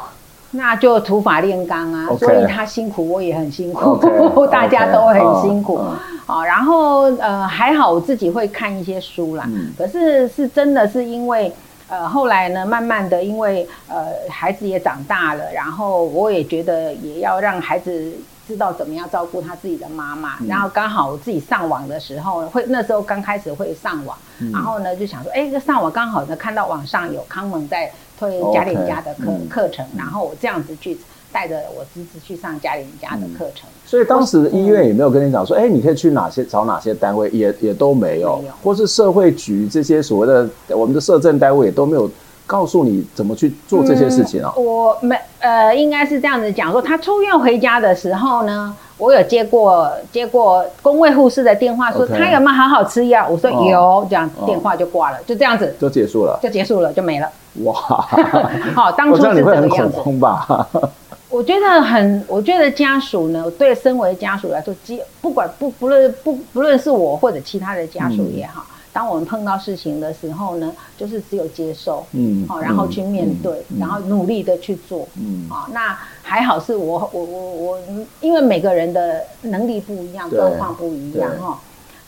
[0.53, 5.81] 那就土法炼钢啊，所以他辛苦，我也很辛苦， 大家都很辛苦。
[6.27, 11.53] 好，然后呃还好我自己会看一些书啦，可是是真的是因为
[11.89, 18.13] 呃，后来呢，慢慢的，因为呃，孩子也长大了，然后我也觉得也要让孩子
[18.49, 20.37] 知道怎么样照顾他自己的妈妈。
[20.41, 30.99] 嗯、然后刚好我自己上网的时候，会那时候刚开始会上网，嗯、然后呢就想说，哎，这上网刚好呢看到网上有康蒙在推嘉莲家的课、课程，嗯、然后我这样子去。
[31.31, 42.11] 带着我侄子去上嘉莲家的课程，嗯，所以当时的医院也没有跟你讲说，哎、嗯欸，你可以去哪些找哪些单位，也也都没有，或是社会局这些所谓的我们的社政单位也都没有
[42.47, 44.51] 告诉你怎么去做这些事情啊。
[44.57, 55.75] 嗯、我没呃，应该是这样子讲说，他出院回家的时候呢，我有接过接过公卫护士的电话，说他有没有好好吃药，我说有，哦、这样电话就挂了，就这样子。
[55.81, 57.29] 就结束了，就结束了，就没了。
[57.65, 57.75] 哇，
[58.75, 59.99] 好，当初是这个样子。
[60.21, 60.69] 吧？
[61.31, 64.75] 我觉得很，我觉得家属呢，对身为家属来说，
[65.21, 77.81] 不管不不论不不论是我或者其他的家属也好，嗯、当我们碰到事情的时候呢，就是只有接受，嗯，好，然后去面对，嗯、然后努力的去做，嗯，啊，那还好是我我我我，
[78.21, 81.61] 因为每个人的能力不一样，状况不一样哈，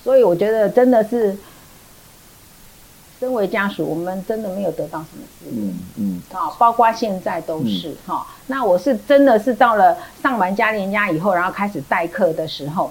[0.02, 1.36] 所以我觉得真的是。
[3.20, 8.34] 身为家属，我们真的没有得到什么资源，嗯嗯，啊，包括现在都是哈、嗯。
[8.46, 12.90] 那我是真的是到了上完嘉年家以后，然后开始代课的时候，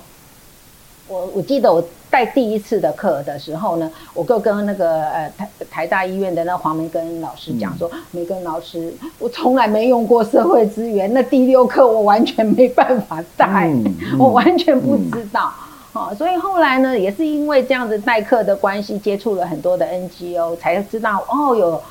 [1.08, 15.54] 我我记得我带第一次的课的时候呢，我就跟那个呃台台大医院的那黄梅根老师讲说，嗯、梅根老师，我从来没用过社会资源，那第六课我完全没办法带，嗯嗯、 我完全不知道。
[15.63, 21.82] 嗯好，所以后来呢，也是因为这样子代课的关系，接触了很多的 NGO，才知道哦，有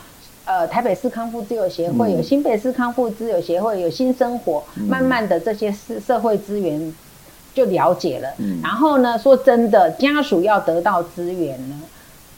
[0.44, 6.94] 呃台北市康复之友协会，嗯、有新北市康复之友协会，有新生活，嗯、慢慢的这些社社会资源
[7.54, 8.28] 就了解了。
[8.38, 11.76] 嗯、然后呢，说真的，家属要得到资源呢，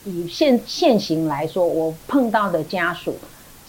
[0.05, 3.15] 以现现行来说，我碰到的家属。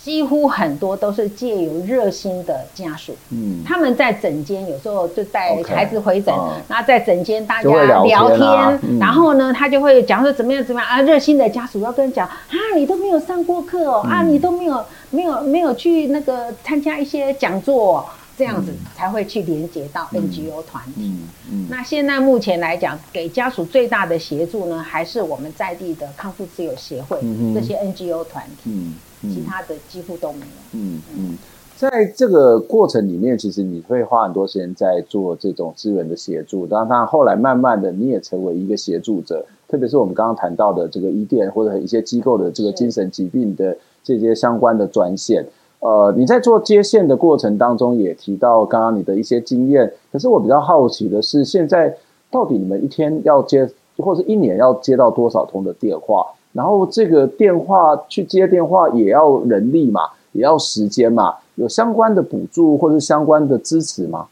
[0.05, 6.35] 几乎很多都是借由热心的家属，嗯，他们在诊间有时候就带孩子回诊，
[6.67, 7.71] 然后在诊间大家
[8.03, 18.05] 聊天，然后呢，他就会讲说怎么样怎么样啊，热心的家属要跟你讲啊，你都没有上过课哦，啊，你都没有没有没有去那个参加一些讲座，
[18.43, 21.03] 这样子才会去连接到 NGO 团体。
[21.03, 27.21] 嗯嗯，那现在目前来讲，给家属最大的协助呢，还是我们在地的康复之友协会
[27.55, 28.71] 这些 NGO 团体。
[28.71, 28.95] 嗯。
[29.33, 30.47] 其他的几乎都没有。
[30.73, 31.39] 嗯嗯，
[31.77, 36.67] 在这个过程里面，其实你会花很多时间在做这种资源的协助。
[36.67, 45.47] 当然，后来慢慢的你也成为一个协助者，特别是我们刚刚谈到的这个医店或者一些机构的这个精神疾病的这些相关的专线。
[45.83, 49.93] 呃，你在做接线的过程当中也提到刚刚你的一些经验。
[50.13, 51.93] 可是我比较好奇的是，现在
[52.31, 56.25] 到底你们一天要接，或者一年要接到多少通的电话？
[56.53, 64.29] 然后这个电话去接电话也要人力嘛，也要时间嘛，有相关的补助或者相关的支持吗？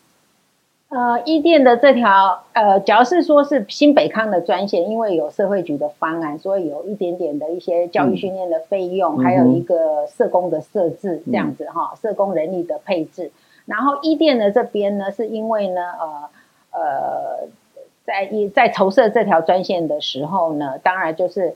[0.90, 13.30] 呃，一店的这条呃，假如是说是新北康的专线，因为有社会局的方案，所以有一点点的一些教育训练的费用，嗯、还有一个社工的设置这样子哈，嗯、社工人力的配置。
[13.66, 15.80] 然后一店的这边呢，是因为呢，
[16.72, 17.48] 呃呃，
[18.04, 21.54] 在一在筹设这条专线的时候呢，当然就是。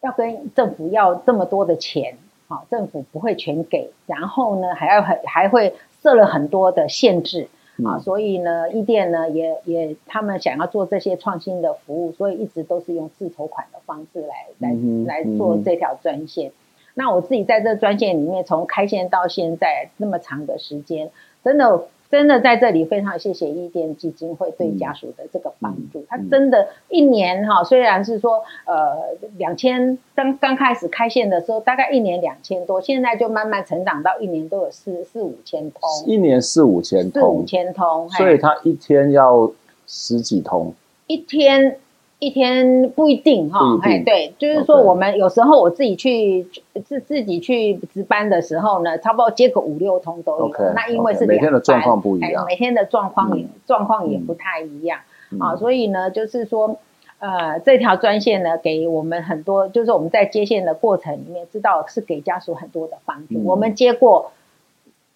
[0.00, 7.48] 要跟政府要这么多的钱，好，政府不会全给，然后呢，还要还还会设了很多的限制
[7.84, 16.48] 啊，嗯、所以呢，一店呢也也他们想要做这些创新的服务，所以一直都是用自筹款的方式来来、嗯、来做这条专线。
[16.48, 16.52] 嗯、
[16.94, 21.10] 那我自己在这专线里面，从开线到现在那么长的时间，
[21.42, 21.86] 真的。
[22.10, 26.04] 真的在这里非常谢谢伊甸基金会对家属的这个帮助。
[26.08, 35.80] 他真的，一年哈，虽然是说呃两千刚刚开始开线的时候，大概一年两千多，现在就慢慢成长到一年都有四四五千通。
[36.06, 39.50] 一年四五千通，四五千通，所以他一天要
[39.86, 40.72] 十几通。
[41.06, 41.78] 一天。
[42.18, 46.42] 一天不一定哈，哎，对，就是说我们有时候我自己去
[46.84, 50.52] 自自己去值班的时候呢，差不多接个五六通都有。
[50.74, 54.98] 那因为是每天的状况不一样，每天的状况也状况也不太一样。
[55.38, 56.76] 啊，所以呢，就是说，
[57.20, 63.44] 呃，这条专线呢，给我们很多，就是我们在接线的过程里面，知道是给家属很多的帮助。
[63.44, 64.32] 我们接过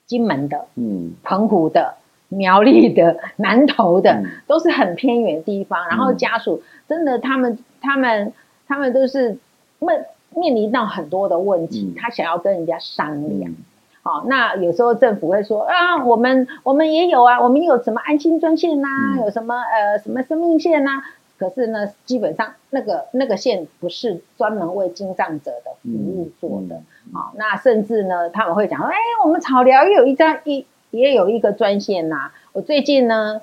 [0.06, 1.94] 金门的，嗯，澎湖的。
[2.32, 8.32] 苗栗的、南投的，嗯、都是很偏远的地方，然后家属真的，他们、他们、
[8.66, 9.36] 他们都是
[9.78, 13.50] 面面临到很多的问题，嗯、他想要跟人家商量。
[13.50, 13.56] 嗯、
[14.02, 18.88] 好，那有时候政府会说啊，我们我们也有啊，我们有什么安心专线呐、
[19.24, 21.04] 有什么呃什么生命线呐、啊。
[21.38, 26.76] 可是呢，基本上那个那个线不是专门为经障者的服务做的。
[26.76, 26.86] 嗯。
[27.06, 32.32] 嗯、好，那甚至呢，他们会讲说，哎，我们草寮也有一张一也有一个专线呐、啊。
[32.52, 33.40] 我最近呢，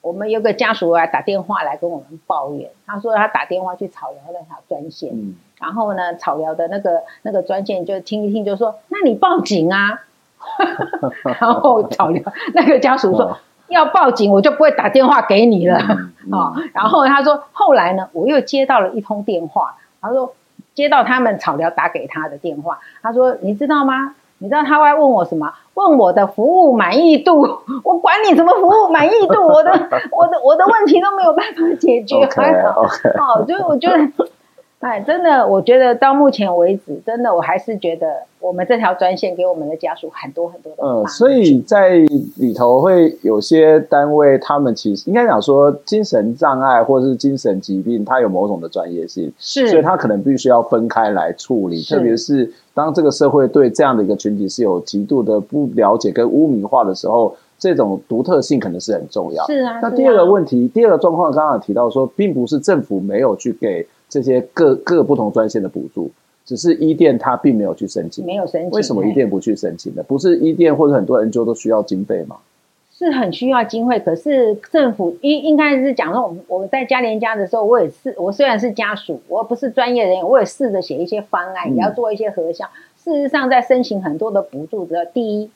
[0.00, 10.00] 我们有个家属来打电话来跟我们抱怨，他说他打电话去草寮那条专线，嗯、然后呢，草寮的那个那个专线就听一听，就说，那你报警啊。
[11.40, 12.22] 然后草寮
[12.54, 13.26] 那个家属说。
[13.26, 13.36] 哦
[13.68, 16.54] 要报警，我就不会打电话给你了啊、嗯嗯 哦。
[16.74, 19.76] 然后他说，后来呢，我又接到了一通电话。
[20.02, 20.34] 他说，
[20.74, 22.78] 接到他们草寮打给他的电话。
[23.00, 24.14] 他说，你知道吗？
[24.44, 25.50] 你知道他会问我什么？
[25.72, 27.40] 问我的服务满意度。
[27.82, 29.70] 我管你什么服务满意度，我的
[30.12, 32.14] 我的我的问题都没有办法解决。
[32.28, 33.10] Okay, okay.
[33.18, 34.28] 哦，所以我觉得。
[34.80, 38.06] 哎，真的，我觉得到目前为止，真的，我还是觉得
[38.38, 40.84] 我们这条专线给我们的家属很多很多的。
[40.84, 42.00] 嗯，所以在
[42.36, 51.80] 里头会有些单位，他们其实应该讲说，精神障碍或者是精神疾病，它有某种的专业性，是，所以它可能必须要分开来处理。
[51.84, 59.46] 特别是当这个社会对这样的一个群体是有极度的不了解跟污名化的时候，这种独特性可能是很重要。
[59.46, 59.80] 是啊。
[59.80, 63.86] 那第二个问题，啊、第二个状况，刚刚有提到说，并不是政府没有去给。
[64.06, 66.08] 这些各各不同专线的补助，
[66.44, 68.70] 只是一店它并没有去申请，没有申请。
[68.70, 70.04] 为什么一店不去申请呢？
[70.06, 72.36] 不是一店或者很多人就都需要经费吗？
[72.96, 82.64] 是很需要经费，可是政府应应该是讲说，我们我们在佳莲家的时候，我也是我虽然是家属，我不是专业人员，我也试着写一些方案，嗯、也要做一些核销。
[82.96, 85.50] 事实上，在申请很多的补助的，第一。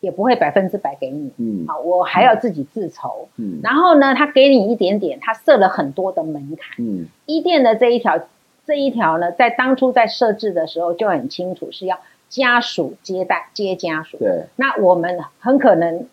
[0.00, 8.20] 也不会百分之百给你，嗯，好，我还要自己自筹，嗯，然后呢，他给你一点点，他设了很多的门槛，嗯，一店的这一条，
[8.66, 16.06] 这一条呢，在当初在设置的时候就很清楚，是要家属接待接家属，对，那我们很可能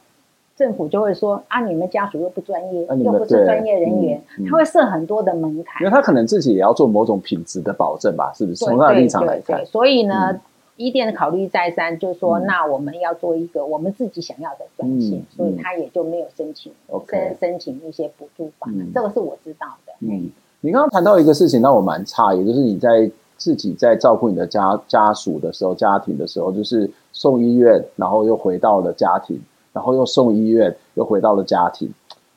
[0.61, 8.63] 政府就会说啊，你们家属又不专业，啊、又不是专业人员，嗯嗯、他会设很多的门槛，因为他可能自己也要做某种品质的保证吧，是不是？
[8.63, 10.31] 从他的立场来看，所以呢。
[10.31, 10.39] 嗯
[10.77, 17.37] 伊甸的考虑再三，就是说，嗯、那我们要做一个我们自己想要的专线，嗯、所以他也就没有申请，Okay.
[17.39, 18.79] 申请一些补助方案。
[18.79, 19.93] 嗯、这个是我知道的。
[19.99, 29.39] 嗯，你刚刚谈到一个事情，让我蛮诧异，也就是你在自己在照顾你的家家属的时候，家庭的时候，就是送医院，然后又回到了家庭，
[29.73, 31.89] 然后又送医院，又回到了家庭。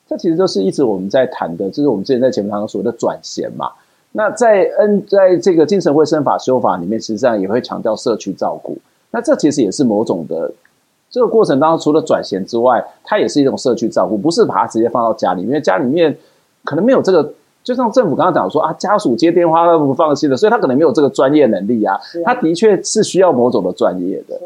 [0.07, 3.71] 这其实就是一直我们在谈的，就是我们之前在节目当中所谓的转衔嘛。
[4.11, 8.77] 那在 N 在这个精神卫生法修法里面，实际上也会强调社区照顾。
[9.11, 10.51] 那这其实也是某种的
[11.09, 16.15] 这个过程当中，除了转衔之外，它也是一种社区照顾，不是把它直接放到家里，因为家里面
[16.63, 21.99] 可能没有这个，就像政府刚刚讲说啊，家属接电话都不放心的，所以他可能没有这个专业能力啊。
[22.23, 24.39] 他的确是需要某种的专业的。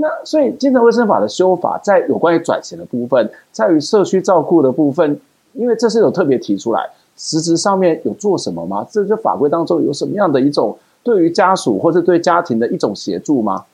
[0.00, 5.20] 那所以精神卫生法的修法，在有关于转型的部分，在于社区照顾的部分，
[5.52, 6.88] 因为这是有特别提出来。
[7.16, 8.86] 实质上面有做什么吗？
[8.90, 13.66] 这个法规当中有什么样的一种对于家属或者对家庭的一种协助吗？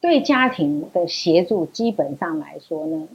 [0.00, 3.06] 对家庭的协助，基本上来说呢，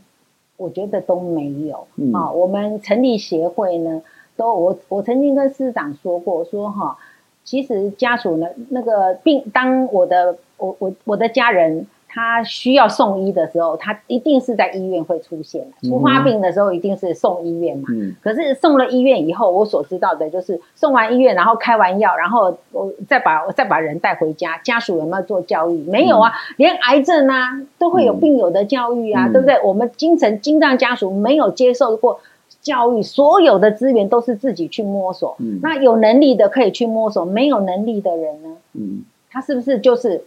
[0.56, 1.88] 我觉得都没有。
[1.98, 4.02] 嗯、啊，我们成立协会呢，
[4.38, 6.98] 都我我曾经跟司长说过，说哈，
[7.44, 11.88] 其实家属呢，那个病，当我的我我我的家人。
[12.14, 15.66] 他需要送医的时候，他一定是在医院会出现。
[15.82, 17.86] 出发病的时候，一定是送医院嘛。
[17.90, 24.58] 嗯、可是送了医院以后，我所知道的就是送完医院，然后开完药，然后我再把我再把人带回家。
[24.58, 25.90] 家属有没有做教育？
[25.90, 29.62] 没有啊，嗯、连癌症啊都会有病友的教育啊，嗯、对不对？
[29.64, 32.20] 我们精神精障家属没有接受过
[32.62, 35.36] 教育，所有的资源都是自己去摸索。
[35.40, 38.58] 嗯、那有能力的可以去摸索，没有能力的人呢？
[38.74, 40.24] 嗯、他是不是就是？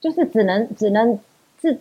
[0.00, 1.18] 就是只能只能
[1.56, 1.78] 自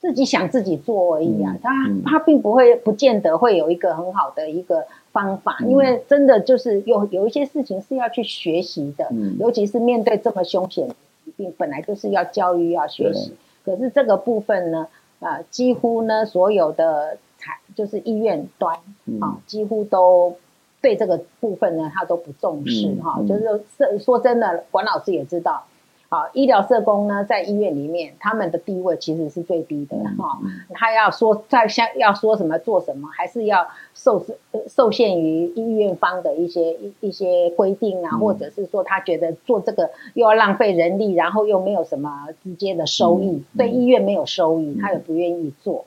[0.00, 1.70] 自己想自己做而已啊，他
[2.06, 9.06] 他并不会不见得会有一个很好的一个方法，因为真的就是有有一些事情是要去学习的，
[9.38, 10.94] 尤其是面对这么凶险的
[11.26, 13.34] 疾病，本来就是要教育要学习，
[13.66, 14.88] 可是这个部分呢，
[15.20, 17.31] 啊，几乎呢所有的财
[17.74, 18.76] 就是医院端
[19.20, 20.36] 啊，几乎都
[20.80, 23.42] 对这个部分呢他都不重视哈，就是
[23.76, 25.64] 说说真的，管老师也知道。
[26.08, 30.38] 啊，医疗社工呢，在医院里面，他们的地位其实是最低的哈。
[30.74, 34.22] 他要说在像要说什么做什么，还是要受
[34.68, 45.86] 受限于医院方的一些一一些规定啊，嗯、或者是说他觉得做这个又要浪费人力，然后又没有什么直接的收益，对医院没有收益，他也不愿意做。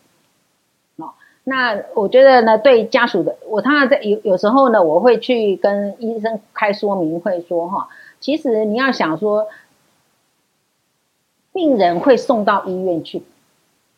[1.45, 7.87] 那我觉得呢，对家属的，我常常在有有时候呢，我会去跟医生开说明会说哈，
[8.19, 9.47] 其实你要想说。
[11.57, 13.23] 病人会送到医院去，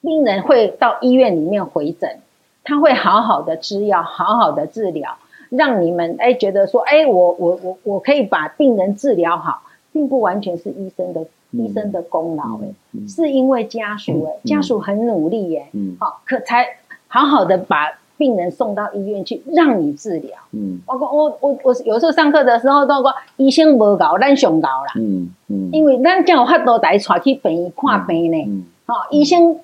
[0.01, 2.19] 病人会到医院里面回诊，
[2.63, 5.17] 他会好好的吃药，好好的治疗，
[5.49, 16.77] 让你们哎觉得说，哎，我我我我可以把病人治疗好，并不完全是医生的、嗯、医生的功劳哎，嗯嗯、是因为家属哎，家属很努力耶，嗯，好，可才
[17.17, 29.59] 好好的把病人送到医院去让你治疗，嗯，我我我我有时候上课的时候都说，医生无搞，咱上搞啦，嗯嗯，因为咱才有法度带带去病院看病呢，好，医生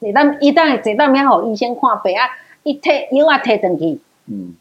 [0.00, 2.26] 一旦一旦一旦要好医生看病啊，
[2.62, 4.54] 一退药啊退转去，嗯。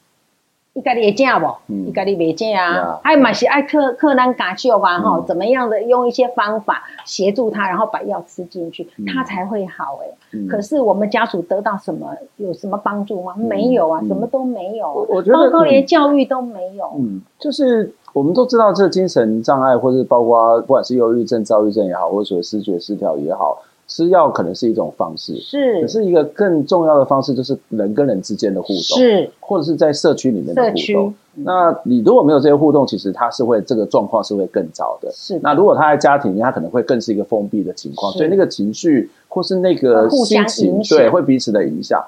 [0.78, 1.58] 伊家己会正无？
[1.88, 3.00] 伊家己袂正啊！
[3.02, 10.38] 哎嘛是爱客客人家属啊吼，怎么样的用一些方法协助他，然后把药吃进去，他才会好哎。
[10.48, 12.16] 可是我们家属得到什么？
[12.36, 13.34] 有什么帮助吗？
[13.36, 15.08] 没有啊，什么都没有。
[15.10, 16.92] 我觉得包括连教育都没有。
[17.00, 23.58] 嗯，就是我们都知道，这精神障碍，或是包括不管是忧郁症、躁郁症也好，或者说思觉失调也好。
[23.88, 31.14] 吃药可能是一种方式，是，可是一个更重要的方式就是人跟人之间的互动，是，或者是在社区里面的互动。
[31.36, 35.10] 那你如果没有这些互动，其实他是会这个状况是会更糟的。
[35.14, 42.04] 是的，那如果他在家庭，他可能会更是一个封闭的情况，所以那个情绪或是那个心情，对，会彼此的影响。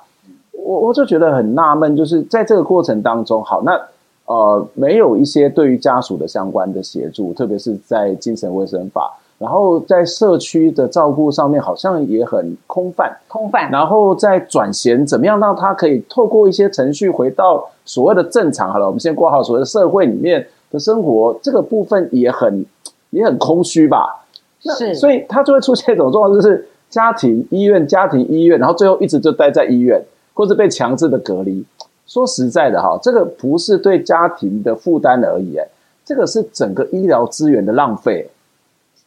[0.52, 3.80] 我我就觉得很纳闷，就是在这个过程当中，好，那
[4.26, 9.18] 呃，没有一些对于家属的相关的协助，特别是在精神卫生法。
[9.40, 13.72] 然后在社区的照顾上面好像也很空泛，空泛。
[13.72, 18.70] 然后在转衔，怎么样让他可以透过一些程序回到所谓的正常？
[18.70, 22.66] 好了，我们先挂号所谓的社会里面的生活，这个部分也很
[23.12, 24.26] 也很空虚吧？
[24.60, 31.66] 是，所以他就会出现一种状况，就是家庭医院、家庭医院，然后最后一直就待在医院，或者被强制的隔离。
[32.06, 35.66] 说实在的哈，这个不是对家庭的负担而已，哎，
[36.04, 38.30] 这个是整个医疗资源的浪费。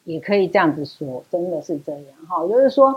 [0.05, 2.47] 也可以这样子说，真的是这样哈。
[2.49, 2.95] 就是说，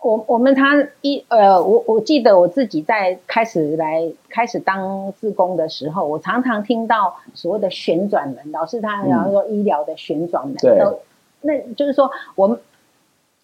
[0.00, 10.98] 我我们他一呃，我我记得我自己在开始来开始当志工的时候，我常常听到所谓的旋转门，老师他然后说医疗的旋转门，对、嗯，
[11.40, 12.58] 那就是说我们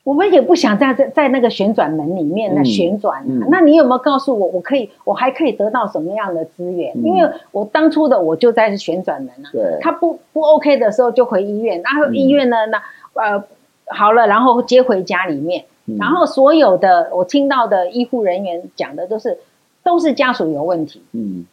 [0.04, 3.24] 我们也不想在在在那个旋转门里面呢旋转、啊。
[3.26, 6.92] 嗯嗯、那你有没有告诉我，我可以我还可以得到什么样的资源？
[6.94, 12.82] 嗯、因为我当初的我就在旋转门啊，对，他不不 OK 的时候就回医院，然后医院呢、嗯、那。
[13.20, 13.44] 呃，
[13.86, 19.38] 好了，然后接回家里面，嗯、然后所有的我听到的医护人员讲的都是，
[19.82, 21.46] 都是家属有问题，嗯，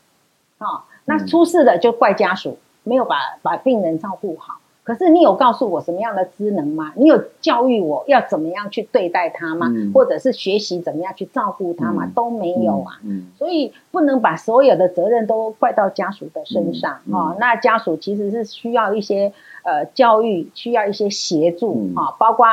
[0.60, 4.60] 哦，那出事了就怪家属没有把把病人照顾好。
[4.88, 6.94] 可是你有告诉我什么样的职能吗？
[6.96, 9.68] 你有教育我要怎么样去对待他吗？
[9.70, 12.06] 嗯、或者是学习怎么样去照顾他吗？
[12.06, 12.98] 嗯、都没有啊。
[13.38, 17.36] 所以不能把所有的责任都怪到家属的身上啊。
[17.38, 19.34] 那家属其实是需要一些
[19.64, 22.16] 呃教育，需要一些协助啊。
[22.18, 22.48] 包括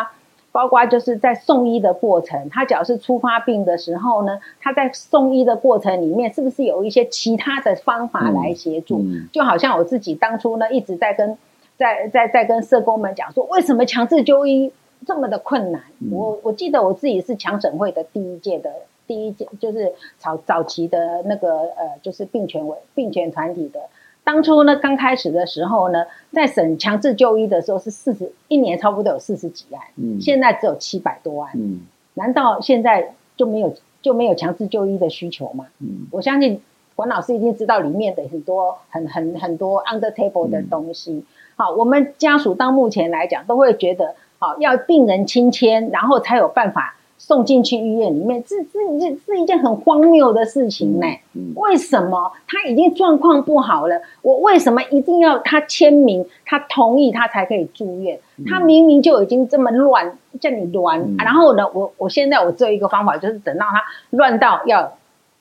[0.50, 8.98] 包括就是在送医的过程，他只要是初发病的时候呢，他在送医的过程里面，是不是有一些其他的方法来协助？
[8.98, 11.38] 嗯嗯、就好像我自己当初呢，一直在跟。
[11.76, 14.72] 在在在跟社工们讲说，为什么强制就医
[15.06, 15.82] 这么的困难？
[16.00, 18.72] 嗯、我我记得我自己是强审会的第一届的
[19.06, 23.80] 第一届，就是早早期的那个呃，就是病权委病权团体的。
[24.22, 31.80] 当初呢，刚开始的时候呢，在审强制就医的时候是四十一年，差不多有四十几案，嗯，现在只有七百多万，嗯，
[32.14, 35.66] 难道现在就没有就没有强制就医的需求吗？
[35.80, 36.62] 嗯，我相信
[36.94, 41.12] 管老师已经知道里面的很多很很很多 under table 的东西。
[41.12, 51.06] 嗯好，我们家属到目前来讲，都会觉得，好要病人亲签，然后才有办法送进去医院里面，这这这是一件很荒谬的事情呢。
[51.54, 58.18] 为什么他已经状况不好了，我为什么一定要他签名，他同意他才可以住院？
[58.36, 64.92] 嗯、他明明就已经这么乱，叫你乱，嗯、然后呢，我我现在我只有一个方法，就是等到他乱到要。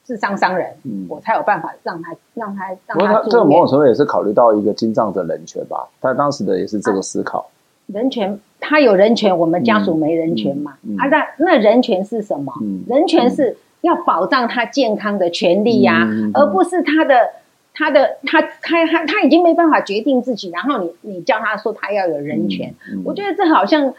[0.03, 3.21] 自伤伤人，嗯，我才有办法让他让他让他。
[3.29, 5.87] 这个某种程度也是考虑到一个精障的人权吧？
[6.01, 7.49] 他当时的也是这个思考。
[7.87, 10.73] 人权，他有人权，我们家属没人权嘛？
[10.97, 12.53] 啊，那那人权是什么？
[12.87, 17.29] 人权是要保障他健康的权利呀，而不是他的
[17.73, 22.73] 他的他他他他已经没办法决定自己，然后你你叫他说他要有人权，
[23.05, 23.93] 我觉得这好像。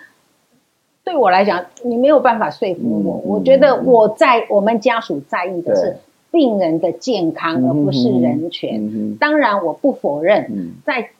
[1.04, 3.20] 对我来讲，你没有办法说服我。
[3.24, 5.98] 我觉得我在我们家属在意的是
[6.30, 9.16] 病人的健康，而不是人权。
[9.18, 11.10] 当然，我不否认，在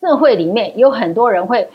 [0.00, 1.68] 社会里面有很多人会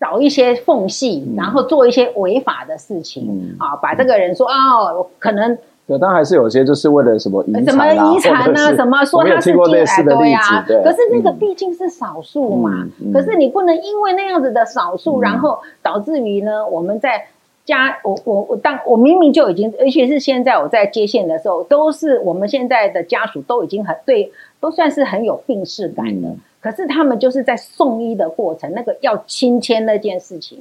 [0.00, 5.58] 找一些缝隙，然后做一些违法的事情啊，把这个人说哦，可能。
[5.88, 8.76] 对，但还是有些就是为了什么遗产、啊、什么遗产呢？
[8.76, 10.62] 什么说他是进来对呀？
[10.66, 12.70] 对，可是那个毕竟是少数嘛。
[13.00, 17.26] 嗯嗯、可是你不能因为那样子的少数，嗯、然后导致于呢，我们在
[17.64, 24.30] 家，我我我当我明明就已经，而且是现在我在接线的时候，都是我们现在的家属都已经很对，
[24.60, 26.28] 都算是很有病逝感了。
[26.28, 30.58] 嗯、可是他们就是在送医的过程，那个要亲签那件事情，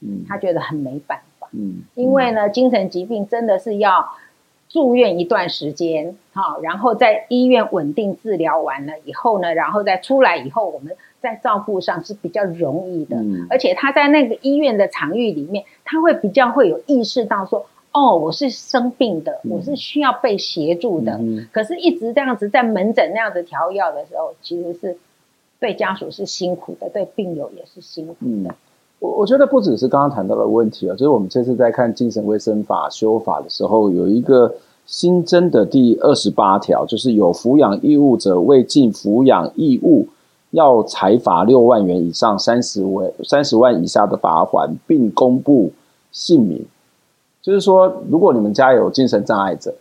[0.00, 4.06] 嗯，他觉得很没办法，嗯，因为呢，精神疾病真的是要
[4.70, 10.96] 住院一段时间，好，然后在医院稳定治疗完了以后呢，然后再出来以后，我们。
[11.22, 21.18] 在照顾上是比较容易的，嗯、而且他在那个医院的场域里面，他会比较会有意识到说，哦，我是生病的，嗯、我是需要被协助的。
[21.20, 24.96] 嗯、可是，一直这样子在门诊那样子调药的时候，其实是
[25.58, 28.54] 对家属是辛苦的，对病友也是辛苦的。
[29.00, 34.54] 我、嗯、我觉得不只是刚刚谈到的问题啊，就是我们这次在看精神卫生法修法的时候，有一个
[34.86, 40.06] 新增的第二十八条，就是有抚养义务者未尽抚养义务。
[40.52, 45.70] 要裁罚六万元以上三十万三十万以下的罚款，并公布
[46.10, 46.60] 姓名。
[47.40, 49.72] 就是说，如果你们家有精神障碍者、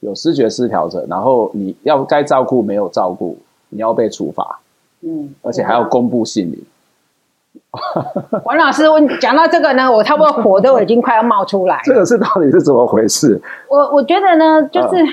[0.00, 3.38] 有视觉失调者，然后你要该照顾没有照顾，
[3.70, 4.60] 你要被处罚。
[5.00, 6.60] 嗯，而且还要公布姓名。
[8.44, 11.80] 王老师，我讲到这个呢，我差不多火都已经快要冒出来。
[11.86, 13.40] 这个是到底是怎么回事？
[13.68, 15.02] 我我觉得呢，就是。
[15.02, 15.08] 嗯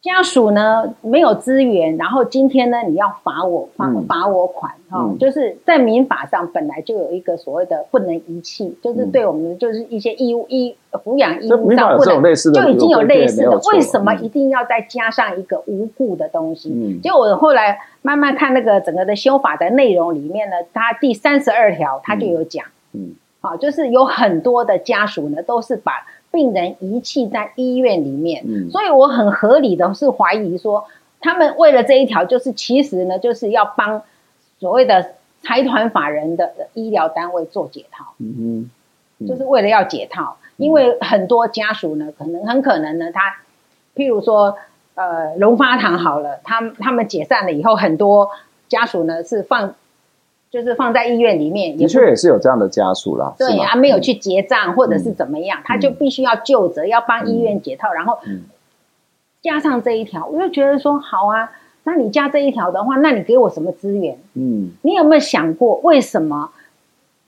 [0.00, 16.70] 家属呢没有资源，然后今天呢你要罚我罚罚我款哈，嗯、就是在民法上本来就有一个所谓的不能遗弃，就是对我们就是一些义务义抚养义务上不能，就已经有类似的，为什么一定要再加上一个无故的东西？
[16.72, 25.92] 嗯、结果我后来慢慢看那个整个的修法的内容里面呢，它第三十二条它就有讲，嗯，好，就是有很多的家属呢都是把。
[26.30, 30.86] 病人遗弃在医院里面，嗯、所以我很合理的是怀疑说，
[31.20, 34.02] 他们为了这一条，就是其实呢，就是要帮
[34.58, 35.12] 所谓的
[35.42, 38.70] 财团法人的医疗单位做解套，嗯
[39.18, 43.36] 嗯、就是为了要解套，嗯、因为很多家属呢，可能很可能呢，他
[43.96, 44.56] 譬如说，
[44.94, 48.30] 呃，龙发堂好了，他他们解散了以后，很多
[48.68, 49.74] 家属呢是放。
[50.50, 53.34] 就是放在医院里面，的确也是有这样的家属啦。
[53.36, 57.92] 对，他没有去结账，或者是怎么样，他就必须要就责，要帮医院解套。
[57.92, 58.18] 然后
[59.42, 61.50] 加上这一条，我就觉得说好啊，
[61.84, 64.16] 那你加这一条的话，那你给我什么资源？
[64.32, 66.50] 嗯，你有没有想过为什么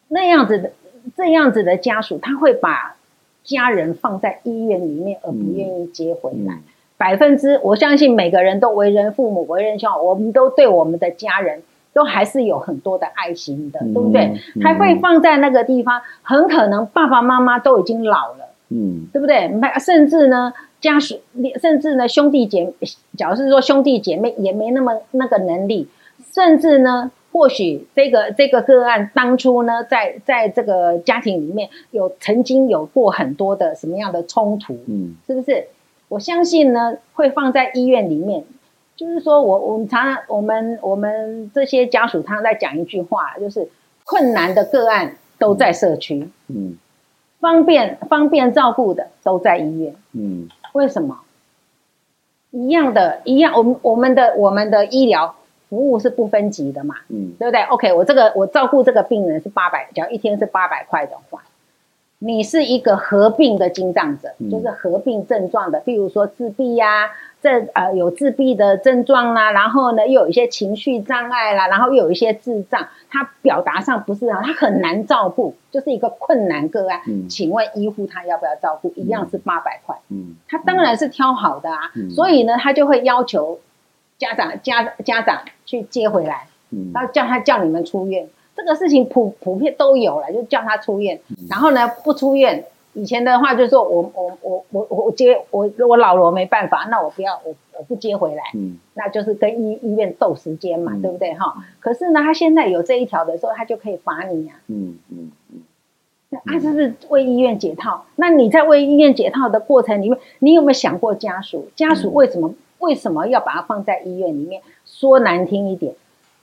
[0.09, 0.73] 那样子的
[1.15, 2.97] 这样子的家属，他会把
[3.45, 6.59] 家人放在医院里面，而不愿意接回来？
[6.97, 11.63] 百分之我相信每个人都为人父母，为人兄，我们都对我们的家人。
[11.93, 14.33] 都还是有很多的爱心的，对不对？
[14.63, 19.51] 还会放在那个地方，很可能爸爸妈妈都已经老了，嗯，对不对？
[19.81, 21.21] 甚至呢，家属，
[21.61, 22.73] 甚至呢，兄弟姐妹，
[23.17, 25.89] 假如是说兄弟姐妹也没那么那个能力，
[26.33, 35.67] 甚至呢，或许这个这个个案当初呢，在在这个家庭里面有曾经有过很多的什么样的冲突，嗯，是不是？
[36.09, 38.45] 我相信呢，会放在医院里面。
[39.01, 43.67] 就是说我我们常常我们我们这些家属，常常在讲一句话，就是
[44.05, 46.77] 困难的个案都在社区，嗯，
[47.41, 51.19] 方便方便照顾的都在医院，嗯，为什么？
[52.51, 55.35] 一样的，一样，我们我们的我们的医疗
[55.71, 61.43] 服务是不分级的嘛，嗯，对不对？OK，我这个我照顾这个病人是八百，只要一天是八百块的话，
[62.19, 67.11] 你是一个合并的精障者，嗯、就是合并症状的，比如说自闭呀、啊。
[67.43, 77.01] 这呃有自闭的症状啦，然后呢又有一些情绪障碍啦，然后又有一些智障，他表达上不是啊，他很难照顾，就是一个困难个案。
[77.07, 78.93] 嗯，请问医护他要不要照顾？
[78.95, 79.97] 一样是八百块。
[80.11, 83.59] 嗯，他当然是挑好的啊，嗯，所以呢他就会要求
[84.19, 91.19] 家长家家长去接回来，嗯，然后叫他叫你们出院，这个事情普普遍都有了，就叫他出院，
[91.49, 92.65] 然后呢不出院。
[92.93, 101.55] 以前的话就是说我我我我我接我我老了我没办法，那我不要我我不接回来，嗯，那就是跟医医院斗时间嘛，嗯、对不对哈？
[101.79, 105.63] 可是呢，他现在有这一条的时候，他就可以罚你呀、啊嗯，嗯嗯嗯，
[106.31, 108.05] 那他是不是为医院解套？
[108.17, 111.69] 那你在为医院解套的过程里面，你有没有想过家属？
[111.77, 114.63] 家属为什么、嗯、为什么要把它放在医院里面？
[114.85, 115.95] 说难听一点。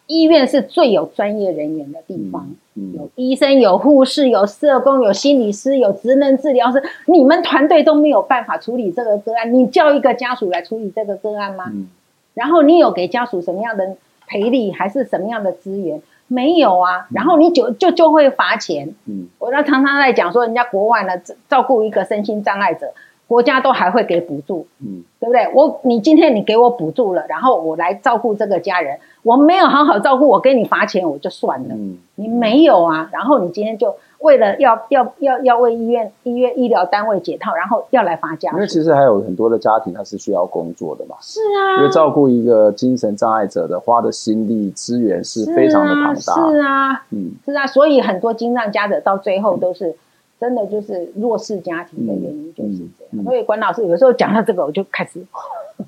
[0.07, 11.65] 医院是最有专业人员的地方，嗯嗯、有医生、有护士、有社工、有心理师、有职能治疗师，你们团队都没有办法处理这个个案，你叫一个家属来处理这个个案吗？
[11.67, 11.87] 嗯、
[12.33, 13.95] 然后你有给家属什么样的
[14.27, 16.01] 赔礼，还是什么样的资源？
[16.29, 18.93] 没有啊，然后你就就就会罚钱。
[19.05, 21.13] 嗯，我常常在讲说，人家国外呢
[21.47, 22.93] 照顾一个身心障碍者，
[23.27, 25.51] 国家都还会给补助，嗯，对不对？
[25.53, 31.75] 我你今天你给我补助了，然后我来照顾这个家人，我没有好好照顾，我给你罚钱我就算了。
[31.75, 38.55] 嗯，你没有啊，然后你今天就为了要要要要为医院医院医疗单位解套，然后要来罚家属。
[38.55, 41.17] 因为其实还有很多的家庭他是需要工作的嘛。
[41.19, 46.49] 是啊，因为照顾一个精神障碍者的花的心力资源是非常的庞大。
[46.49, 49.97] 是啊，嗯，是啊，所以很多精障家者到最后都是。
[50.39, 55.19] 真的就是弱势家庭的原因就是这样，嗯嗯、所以关老师有时候讲到这个，我就开始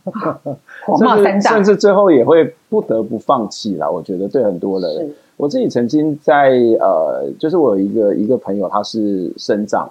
[0.86, 3.92] 火冒三丈，甚至最后也会不得不放弃了。
[3.92, 9.88] 我觉得对很多人，我自己曾经在呃，就是我有一个一个朋友，他是生长，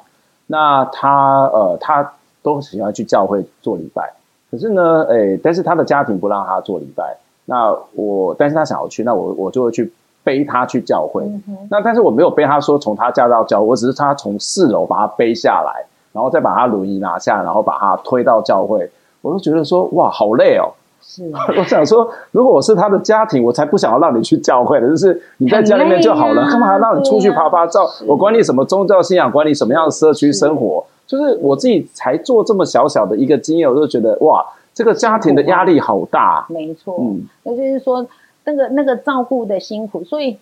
[0.49, 4.13] 那他呃，他都喜欢去教会做礼拜，
[4.51, 9.93] 可是呢，哎、欸，但是他的家庭不让他做礼拜，那我，但是他想要去，那我我就会去。
[10.29, 18.91] 背他去教会，嗯、那但是我没有背他说从他家到教会，我只是他从四楼把他背下来，然后再把他轮椅拿下，然后把他推到教会。
[19.22, 20.68] 我都觉得说哇，好累哦。
[21.01, 21.22] 是，
[21.57, 27.85] 我想说，如果我是他的家庭，我才不想要让你去教会的，就是你在家里面就好了，干嘛还让你出去趴趴走？
[27.87, 36.45] 啊、我管你什么宗教信仰，管你什么样的社区生活，是就是我自己才做这么小小的一个经验，我就觉得哇，这个家庭的压力好大。
[36.51, 38.07] 没错，嗯，那就是说。
[38.49, 40.38] 那个那个照顾的辛苦，所以，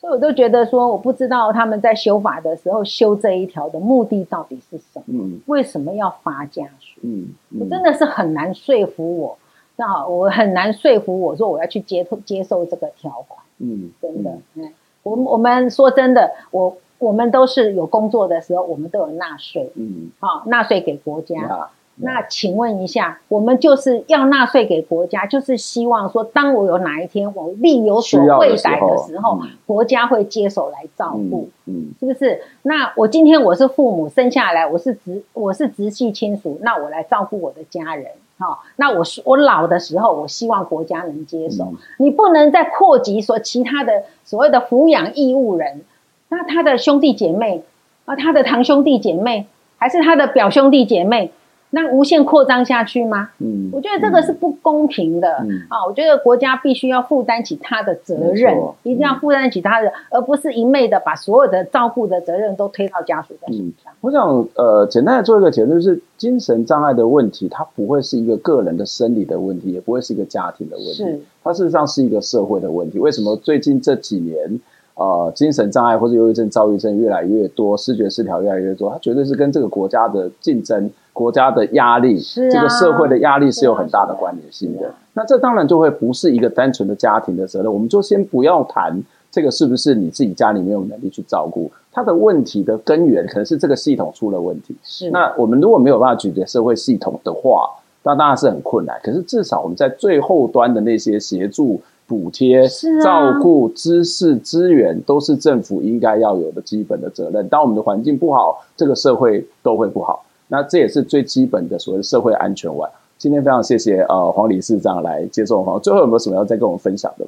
[0.00, 5.04] 所以我都觉得说，我不知道他们在修法的时候修这一条的目的到底是什么？
[5.06, 7.00] 嗯，为什么要发家属？
[7.02, 9.38] 嗯，嗯，我真的是很难说服我，
[9.76, 13.40] 那我很难说服我说我要去接接受这个条款。
[13.58, 14.72] 嗯，真的，嗯，
[15.04, 19.70] 我我们说真的，我我们都是有工作的时候，我们都有纳税。
[19.76, 21.68] 嗯，好，纳税给国家。
[22.00, 31.94] 嗯那请问一下，我们就是要纳税给国家，就是希望说，当我有哪一天我力有所未逮的时候，嗯、国家会接手来照顾，嗯，嗯。
[31.98, 32.40] 是不是？
[32.62, 45.80] 那我今天我是父母生下来，我是直我是直系亲属，那我来照顾我的家人，好、哦，那我我老的时候，我希望国家能接手，嗯、你不能再扩及说其他的所谓的抚养义务人，
[46.28, 47.64] 那他的兄弟姐妹
[48.04, 51.32] 啊，他的堂兄弟姐妹，还是他的表兄弟姐妹？
[51.70, 53.30] 那无限扩张下去吗？
[53.38, 55.28] 嗯，我觉得这个是不公平的。
[55.40, 63.92] 嗯啊，我觉得国家必须要负担起他的责任，错一定要负担起他的，嗯、而不是一昧的把所有的照顾的责任都推到家属的身上。
[64.00, 72.98] 我想，呃，简单的做一个结论，就是精神障碍的问题，它不会是一个个人的生理的问题，也不会是一个家庭的问题，是它事实上是一个社会的问题。
[72.98, 74.60] 为什么最近这几年？
[74.94, 84.86] 呃，精神障碍或者忧郁症、躁郁症越来越多，视觉失调越来越多，它绝对是跟这个国家的竞争、国家的压力、啊、这个社会的压力是有很大的关联性的。
[84.86, 89.02] 啊啊啊、那这当然就会不是一个单纯的家庭的责任，我们就先不要谈
[89.32, 91.68] 这个是不是你自己家里没有能力去照顾。
[91.92, 94.76] 它的问题的根源可能是这个系统出了问题。
[94.84, 97.68] 是，那我们如果没有办法解决社会系统的话，
[98.04, 98.96] 那当然是很困难。
[99.02, 101.80] 可是至少我们在最后端的那些协助。
[102.08, 102.68] 补贴、啊、
[103.04, 107.46] 照顾、知识、资源，都是政府应该要有的基本的责任。
[107.50, 110.24] 当我们的环境不好，这个社会都会不好。
[110.48, 112.88] 那这也是最基本的所谓社会安全网。
[113.16, 115.82] 今天非常谢谢呃黄理事长来接受访问。
[115.82, 117.26] 最后有没有什么要再跟我们分享的？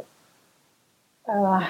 [1.24, 1.60] 呃，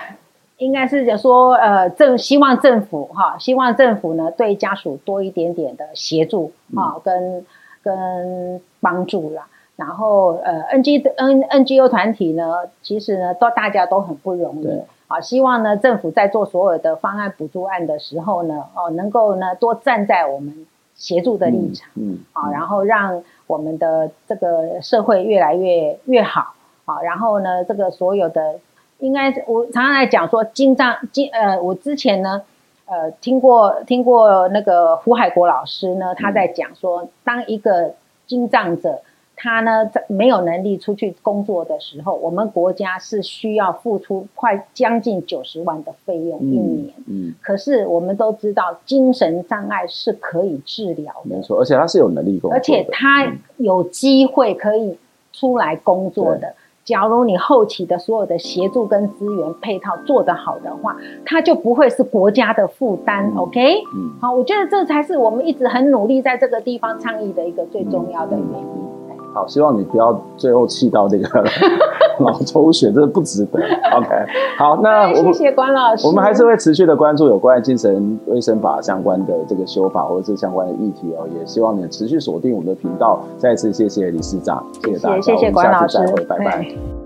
[0.59, 7.47] 应该是讲说呃政希望政府哈，希望政府呢对家属多一点点的协助啊、嗯，跟
[7.83, 9.47] 跟帮助啦。
[9.77, 14.69] 然后，呃，N G N N G O 团体呢，其实呢，都大家都很不容易。
[15.09, 20.67] 啊，希望呢，政府在做所有的方案补助案的时候呢，哦，能够呢多站在我们
[21.01, 26.55] 协助的立场，嗯，啊，然后让我们的这个社会越来越越好。
[26.85, 28.61] 啊，然后呢，这个所有的，
[29.01, 32.43] 应该我常常来讲说，经藏经呃，我之前呢，
[32.87, 37.95] 呃，听过听过那个胡海国老师呢，他在讲说，当一个
[38.27, 39.01] 经藏者。
[39.43, 46.93] 他呢，在没有能力出去工作的时候，我们国家是需要付出快将近九十万的费用一年。
[47.07, 54.99] 嗯，嗯，可是我们都知道，精神障碍是可以治疗的，没错，而且他是有能力工作，而且他有机会可以
[55.33, 56.49] 出来工作的。
[56.49, 63.33] 嗯、假如你后期的所有的协助跟资源配套做得好的话，他就不会是国家的负担。
[63.35, 68.85] 嗯、OK，嗯，好，我觉得这才是我们一直很努力在这个地方倡议的一个最重要的原因。
[68.85, 68.90] 嗯
[69.33, 71.45] 好，希望你不要最后气到这个
[72.19, 73.61] 脑抽血，这不值得。
[73.97, 74.09] OK，
[74.59, 83.21] 好，那我们谢谢关老师，我们还是会持续的关注有关精神卫生法相关的这个修法或者是相关的议题哦，也希望你持续锁定我们的频道。
[83.39, 87.00] 再次谢谢理事长，谢谢大家，谢谢关老师，再会，拜拜。